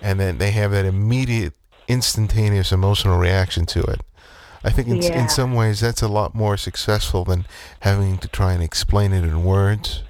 and 0.00 0.18
then 0.18 0.38
they 0.38 0.50
have 0.52 0.70
that 0.72 0.84
immediate, 0.86 1.52
instantaneous 1.86 2.72
emotional 2.72 3.18
reaction 3.18 3.66
to 3.66 3.80
it, 3.82 4.00
I 4.64 4.70
think 4.70 4.88
in, 4.88 5.02
Yeah. 5.02 5.20
in 5.22 5.28
some 5.28 5.54
ways 5.54 5.80
that's 5.80 6.02
a 6.02 6.08
lot 6.08 6.34
more 6.34 6.56
successful 6.56 7.24
than 7.24 7.46
having 7.80 8.18
to 8.18 8.28
try 8.28 8.52
and 8.52 8.62
explain 8.62 9.12
it 9.12 9.24
in 9.24 9.44
words. 9.44 10.02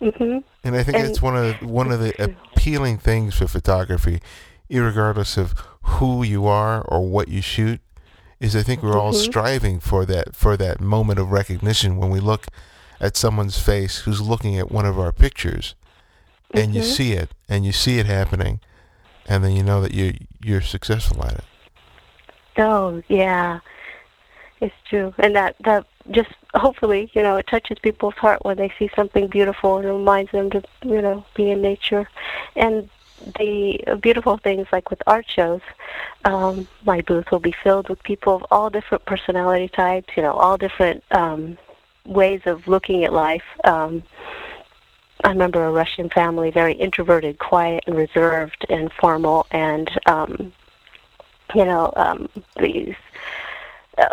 hmm 0.00 0.38
And 0.64 0.74
I 0.76 0.82
think 0.82 0.96
And 0.96 1.06
that's 1.08 1.22
one 1.22 1.36
of 1.36 1.60
the, 1.60 1.66
one 1.66 1.92
of 1.92 2.00
the 2.00 2.12
appealing 2.22 2.98
things 2.98 3.34
for 3.36 3.46
photography, 3.46 4.20
irregardless 4.70 5.36
of 5.38 5.54
who 5.82 6.22
you 6.22 6.46
are 6.46 6.82
or 6.82 7.06
what 7.06 7.28
you 7.28 7.40
shoot, 7.40 7.80
is 8.40 8.56
I 8.56 8.62
think 8.62 8.82
we're 8.82 8.98
all 8.98 9.12
Mhm. 9.12 9.22
striving 9.24 9.80
for 9.80 10.04
that 10.06 10.34
for 10.34 10.56
that 10.56 10.80
moment 10.80 11.18
of 11.18 11.30
recognition 11.30 11.96
when 11.96 12.10
we 12.10 12.20
look 12.20 12.46
at 13.00 13.16
someone's 13.16 13.58
face 13.58 13.98
who's 14.00 14.20
looking 14.20 14.58
at 14.58 14.70
one 14.72 14.84
of 14.86 14.98
our 14.98 15.12
pictures, 15.12 15.74
and 16.52 16.74
you 16.74 16.82
Mhm. 16.82 16.96
see 16.96 17.12
it, 17.12 17.30
and 17.48 17.64
you 17.64 17.72
see 17.72 17.98
it 17.98 18.06
happening, 18.06 18.60
and 19.26 19.44
then 19.44 19.52
you 19.52 19.62
know 19.62 19.80
that 19.80 19.92
you 19.94 20.14
you're 20.42 20.60
successful 20.60 21.24
at 21.24 21.32
it. 21.34 21.44
Oh, 22.58 23.02
yeah. 23.08 23.60
It's 24.64 24.74
true. 24.88 25.12
And 25.18 25.36
that 25.36 25.56
that 25.60 25.86
just 26.10 26.30
hopefully, 26.54 27.10
you 27.12 27.20
know, 27.20 27.36
it 27.36 27.46
touches 27.46 27.78
people's 27.80 28.14
heart 28.14 28.42
when 28.46 28.56
they 28.56 28.72
see 28.78 28.88
something 28.96 29.26
beautiful 29.26 29.76
and 29.76 29.86
reminds 29.86 30.32
them 30.32 30.48
to, 30.52 30.62
you 30.82 31.02
know, 31.02 31.22
be 31.34 31.50
in 31.50 31.60
nature. 31.60 32.08
And 32.56 32.88
the 33.38 33.98
beautiful 34.00 34.38
things 34.38 34.66
like 34.72 34.88
with 34.88 35.02
art 35.06 35.26
shows, 35.28 35.60
um, 36.24 36.66
my 36.86 37.02
booth 37.02 37.30
will 37.30 37.40
be 37.40 37.54
filled 37.62 37.90
with 37.90 38.02
people 38.04 38.36
of 38.36 38.46
all 38.50 38.70
different 38.70 39.04
personality 39.04 39.68
types, 39.68 40.16
you 40.16 40.22
know, 40.22 40.32
all 40.32 40.56
different 40.56 41.04
um, 41.10 41.58
ways 42.06 42.40
of 42.46 42.66
looking 42.66 43.04
at 43.04 43.12
life. 43.12 43.44
Um, 43.64 44.02
I 45.24 45.28
remember 45.28 45.62
a 45.66 45.72
Russian 45.72 46.08
family, 46.08 46.50
very 46.50 46.72
introverted, 46.72 47.38
quiet, 47.38 47.84
and 47.86 47.96
reserved, 47.96 48.64
and 48.70 48.90
formal, 48.94 49.46
and 49.50 49.90
um, 50.06 50.54
you 51.54 51.66
know, 51.66 51.92
um, 51.96 52.30
these 52.58 52.94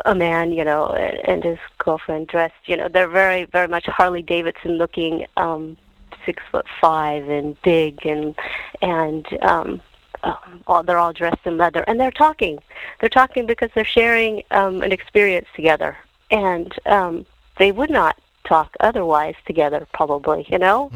a 0.06 0.16
man, 0.16 0.52
you 0.52 0.64
know, 0.64 0.88
and, 0.88 1.18
and 1.28 1.44
his 1.44 1.60
girlfriend 1.78 2.28
dressed, 2.28 2.54
you 2.66 2.78
know, 2.78 2.88
they're 2.88 3.08
very, 3.08 3.46
very 3.46 3.68
much 3.68 3.86
Harley 3.86 4.22
Davidson 4.22 4.78
looking, 4.78 5.26
um, 5.38 5.78
six 6.26 6.44
foot 6.52 6.66
five 6.80 7.28
and 7.30 7.60
big, 7.62 8.06
and 8.06 8.36
and 8.82 9.26
um, 9.44 9.82
um, 10.24 10.64
all, 10.68 10.84
they're 10.84 10.98
all 10.98 11.14
dressed 11.14 11.46
in 11.46 11.58
leather, 11.58 11.84
and 11.88 12.00
they're 12.00 12.12
talking. 12.12 12.60
They're 13.00 13.10
talking 13.10 13.46
because 13.46 13.70
they're 13.74 13.84
sharing 13.86 14.44
um, 14.52 14.82
an 14.82 14.92
experience 14.92 15.48
together, 15.56 15.98
and 16.30 16.74
um, 16.86 17.26
they 17.58 17.72
would 17.72 17.90
not 17.90 18.18
talk 18.44 18.76
otherwise 18.80 19.36
together, 19.46 19.88
probably, 19.94 20.46
you 20.50 20.58
know. 20.58 20.92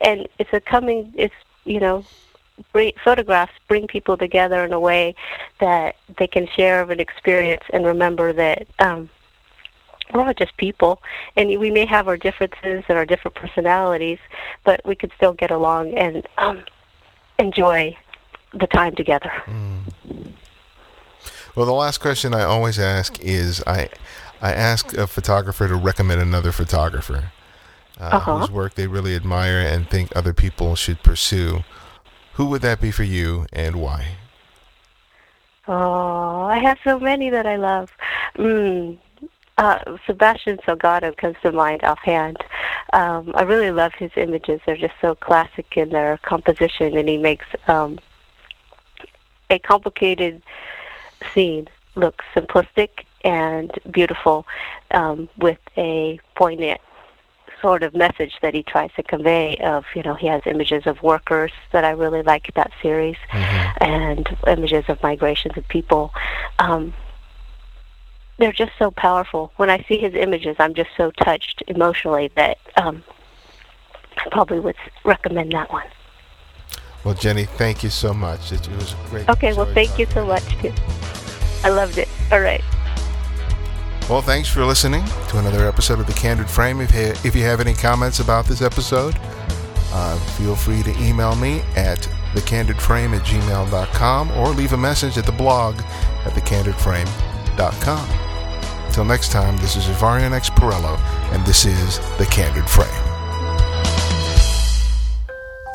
And 0.00 0.28
it's 0.38 0.52
a 0.52 0.60
coming. 0.60 1.12
It's 1.16 1.34
you 1.64 1.80
know, 1.80 2.04
bring, 2.72 2.92
photographs 3.04 3.52
bring 3.68 3.86
people 3.86 4.16
together 4.16 4.64
in 4.64 4.72
a 4.72 4.80
way 4.80 5.14
that 5.60 5.96
they 6.18 6.26
can 6.26 6.46
share 6.56 6.80
of 6.80 6.90
an 6.90 7.00
experience 7.00 7.62
and 7.72 7.84
remember 7.86 8.32
that 8.32 8.66
um, 8.78 9.08
we're 10.12 10.22
all 10.22 10.34
just 10.34 10.56
people, 10.56 11.00
and 11.36 11.48
we 11.60 11.70
may 11.70 11.86
have 11.86 12.08
our 12.08 12.16
differences 12.16 12.84
and 12.88 12.98
our 12.98 13.06
different 13.06 13.34
personalities, 13.36 14.18
but 14.64 14.80
we 14.84 14.94
could 14.96 15.12
still 15.16 15.32
get 15.32 15.50
along 15.50 15.94
and 15.94 16.26
um, 16.38 16.64
enjoy 17.38 17.96
the 18.52 18.66
time 18.66 18.94
together. 18.96 19.32
Well, 21.54 21.66
the 21.66 21.72
last 21.72 21.98
question 21.98 22.34
I 22.34 22.42
always 22.42 22.78
ask 22.78 23.20
is 23.20 23.62
I 23.66 23.88
I 24.42 24.52
ask 24.52 24.96
a 24.96 25.06
photographer 25.06 25.68
to 25.68 25.76
recommend 25.76 26.20
another 26.20 26.50
photographer 26.50 27.30
uh, 28.00 28.04
Uh-huh. 28.04 28.38
whose 28.38 28.50
work 28.50 28.74
they 28.74 28.86
really 28.86 29.14
admire 29.14 29.58
and 29.60 29.88
think 29.88 30.16
other 30.16 30.32
people 30.32 30.74
should 30.74 31.02
pursue. 31.02 31.62
Who 32.40 32.46
would 32.46 32.62
that 32.62 32.80
be 32.80 32.90
for 32.90 33.02
you, 33.02 33.44
and 33.52 33.76
why? 33.76 34.16
Oh, 35.68 36.44
I 36.44 36.56
have 36.56 36.78
so 36.82 36.98
many 36.98 37.28
that 37.28 37.44
I 37.46 37.56
love. 37.56 37.92
Mm, 38.38 38.96
uh, 39.58 39.98
Sebastian 40.06 40.56
Salgado 40.66 41.14
comes 41.14 41.36
to 41.42 41.52
mind 41.52 41.84
offhand. 41.84 42.38
Um, 42.94 43.32
I 43.34 43.42
really 43.42 43.70
love 43.70 43.92
his 43.92 44.10
images. 44.16 44.62
They're 44.64 44.78
just 44.78 44.94
so 45.02 45.14
classic 45.16 45.76
in 45.76 45.90
their 45.90 46.16
composition, 46.22 46.96
and 46.96 47.10
he 47.10 47.18
makes 47.18 47.44
um, 47.68 47.98
a 49.50 49.58
complicated 49.58 50.40
scene 51.34 51.68
look 51.94 52.22
simplistic 52.34 53.04
and 53.22 53.70
beautiful 53.90 54.46
um, 54.92 55.28
with 55.36 55.58
a 55.76 56.18
poignant 56.36 56.80
sort 57.60 57.82
of 57.82 57.94
message 57.94 58.34
that 58.42 58.54
he 58.54 58.62
tries 58.62 58.90
to 58.96 59.02
convey 59.02 59.56
of 59.58 59.84
you 59.94 60.02
know 60.02 60.14
he 60.14 60.26
has 60.26 60.42
images 60.46 60.86
of 60.86 61.02
workers 61.02 61.52
that 61.72 61.84
I 61.84 61.90
really 61.90 62.22
like 62.22 62.50
that 62.54 62.70
series 62.82 63.16
and 63.32 64.26
images 64.46 64.84
of 64.88 65.02
migrations 65.02 65.56
of 65.56 65.66
people. 65.68 66.12
Um 66.58 66.94
they're 68.38 68.52
just 68.52 68.72
so 68.78 68.90
powerful. 68.90 69.52
When 69.56 69.68
I 69.68 69.84
see 69.86 69.98
his 69.98 70.14
images 70.14 70.56
I'm 70.58 70.74
just 70.74 70.90
so 70.96 71.10
touched 71.10 71.62
emotionally 71.68 72.30
that 72.36 72.58
um 72.76 73.02
I 74.16 74.28
probably 74.30 74.60
would 74.60 74.76
recommend 75.04 75.52
that 75.52 75.70
one. 75.72 75.86
Well, 77.04 77.14
Jenny, 77.14 77.46
thank 77.46 77.82
you 77.82 77.88
so 77.88 78.12
much. 78.12 78.52
It, 78.52 78.68
it 78.68 78.76
was 78.76 78.94
great. 79.08 79.28
okay 79.28 79.52
well 79.52 79.72
thank 79.74 79.98
you 79.98 80.06
so 80.06 80.26
much 80.26 80.46
too. 80.60 80.72
I 81.64 81.68
loved 81.68 81.98
it. 81.98 82.08
All 82.32 82.40
right 82.40 82.62
Well, 84.10 84.22
thanks 84.22 84.48
for 84.48 84.64
listening 84.64 85.04
to 85.28 85.38
another 85.38 85.68
episode 85.68 86.00
of 86.00 86.08
The 86.08 86.14
Candid 86.14 86.50
Frame. 86.50 86.80
If 86.80 86.92
you, 86.92 87.14
if 87.22 87.36
you 87.36 87.44
have 87.44 87.60
any 87.60 87.74
comments 87.74 88.18
about 88.18 88.44
this 88.44 88.60
episode, 88.60 89.16
uh, 89.92 90.18
feel 90.36 90.56
free 90.56 90.82
to 90.82 90.90
email 91.00 91.36
me 91.36 91.60
at 91.76 92.00
thecandidframe 92.34 93.16
at 93.16 93.24
gmail.com 93.24 94.32
or 94.32 94.48
leave 94.48 94.72
a 94.72 94.76
message 94.76 95.16
at 95.16 95.26
the 95.26 95.32
blog 95.32 95.76
at 96.24 96.32
thecandidframe.com. 96.32 98.10
Until 98.86 99.04
next 99.04 99.30
time, 99.30 99.56
this 99.58 99.76
is 99.76 99.84
Ibarionex 99.84 100.50
Perello, 100.56 100.98
and 101.32 101.46
this 101.46 101.64
is 101.64 102.00
The 102.18 102.26
Candid 102.32 102.68
Frame. 102.68 102.88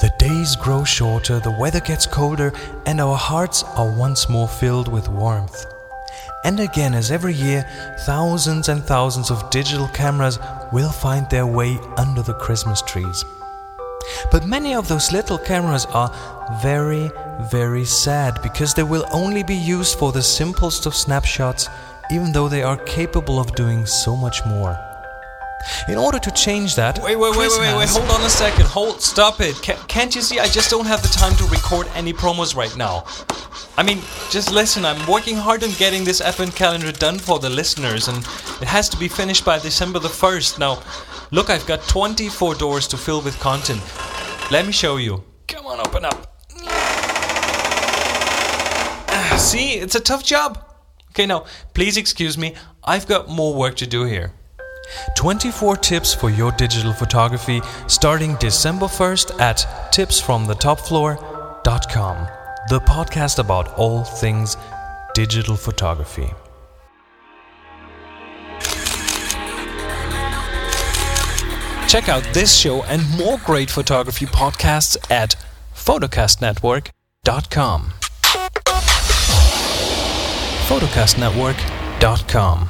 The 0.01 0.13
days 0.19 0.57
grow 0.57 0.83
shorter, 0.83 1.39
the 1.39 1.51
weather 1.57 1.79
gets 1.79 2.05
colder, 2.05 2.51
and 2.85 2.99
our 2.99 3.15
hearts 3.15 3.63
are 3.63 3.89
once 3.97 4.27
more 4.27 4.49
filled 4.49 4.89
with 4.89 5.07
warmth. 5.07 5.67
And 6.45 6.59
again, 6.59 6.93
as 6.93 7.09
every 7.09 7.33
year, 7.33 7.65
thousands 8.05 8.69
and 8.69 8.83
thousands 8.83 9.31
of 9.31 9.49
digital 9.49 9.87
cameras 9.87 10.37
will 10.71 10.91
find 10.91 11.27
their 11.27 11.47
way 11.47 11.79
under 11.97 12.21
the 12.21 12.35
Christmas 12.35 12.83
trees. 12.83 13.25
But 14.31 14.45
many 14.45 14.75
of 14.75 14.87
those 14.87 15.11
little 15.11 15.39
cameras 15.39 15.87
are 15.87 16.13
very, 16.61 17.09
very 17.49 17.83
sad 17.83 18.39
because 18.43 18.75
they 18.75 18.83
will 18.83 19.07
only 19.11 19.41
be 19.41 19.55
used 19.55 19.97
for 19.97 20.11
the 20.11 20.21
simplest 20.21 20.85
of 20.85 20.93
snapshots, 20.93 21.67
even 22.11 22.31
though 22.31 22.47
they 22.47 22.61
are 22.61 22.77
capable 22.77 23.39
of 23.39 23.55
doing 23.55 23.87
so 23.87 24.15
much 24.15 24.45
more. 24.45 24.77
In 25.87 25.97
order 25.97 26.19
to 26.19 26.29
change 26.29 26.75
that, 26.75 26.99
Wait, 26.99 27.15
wait, 27.15 27.31
wait, 27.31 27.39
Chris 27.39 27.57
wait, 27.57 27.73
wait, 27.73 27.77
wait, 27.79 27.89
hold 27.89 28.11
on 28.11 28.21
a 28.21 28.29
second. 28.29 28.67
Hold, 28.67 29.01
stop 29.01 29.41
it. 29.41 29.55
Ca 29.63 29.75
can't 29.87 30.13
you 30.13 30.21
see? 30.21 30.37
I 30.37 30.47
just 30.47 30.69
don't 30.69 30.85
have 30.85 31.01
the 31.01 31.07
time 31.07 31.35
to 31.37 31.43
record 31.45 31.87
any 31.95 32.13
promos 32.13 32.55
right 32.55 32.75
now. 32.77 33.03
I 33.77 33.83
mean, 33.83 33.99
just 34.29 34.51
listen, 34.51 34.85
I'm 34.85 35.05
working 35.05 35.35
hard 35.35 35.61
on 35.63 35.71
getting 35.71 36.05
this 36.05 36.21
advent 36.21 36.55
calendar 36.55 36.93
done 36.93 37.19
for 37.19 37.39
the 37.39 37.49
listeners, 37.49 38.07
and 38.07 38.19
it 38.61 38.67
has 38.67 38.87
to 38.89 38.97
be 38.97 39.09
finished 39.09 39.43
by 39.43 39.59
December 39.59 39.99
the 39.99 40.07
1st. 40.07 40.59
Now, 40.59 40.81
look, 41.31 41.49
I've 41.49 41.65
got 41.65 41.81
24 41.87 42.55
doors 42.55 42.87
to 42.87 42.97
fill 42.97 43.21
with 43.21 43.37
content. 43.39 43.81
Let 44.49 44.65
me 44.65 44.71
show 44.71 44.95
you. 44.97 45.23
Come 45.47 45.65
on, 45.65 45.81
open 45.81 46.05
up. 46.05 46.41
See, 49.39 49.73
it's 49.73 49.95
a 49.95 49.99
tough 49.99 50.23
job. 50.23 50.63
Okay, 51.09 51.25
now, 51.25 51.43
please 51.73 51.97
excuse 51.97 52.37
me. 52.37 52.55
I've 52.83 53.07
got 53.07 53.27
more 53.27 53.53
work 53.53 53.75
to 53.77 53.87
do 53.87 54.05
here. 54.05 54.31
24 55.15 55.77
tips 55.77 56.13
for 56.13 56.29
your 56.29 56.51
digital 56.53 56.93
photography 56.93 57.59
starting 57.87 58.35
December 58.35 58.85
1st 58.85 59.39
at 59.39 59.57
tipsfromthetopfloor.com, 59.91 62.27
the 62.69 62.79
podcast 62.81 63.39
about 63.39 63.73
all 63.77 64.03
things 64.03 64.57
digital 65.13 65.55
photography. 65.55 66.29
Check 71.87 72.09
out 72.09 72.23
this 72.33 72.53
show 72.53 72.83
and 72.83 73.01
more 73.17 73.37
great 73.45 73.69
photography 73.69 74.25
podcasts 74.25 74.97
at 75.11 75.35
photocastnetwork.com. 75.75 77.91
photocastnetwork.com. 80.67 82.69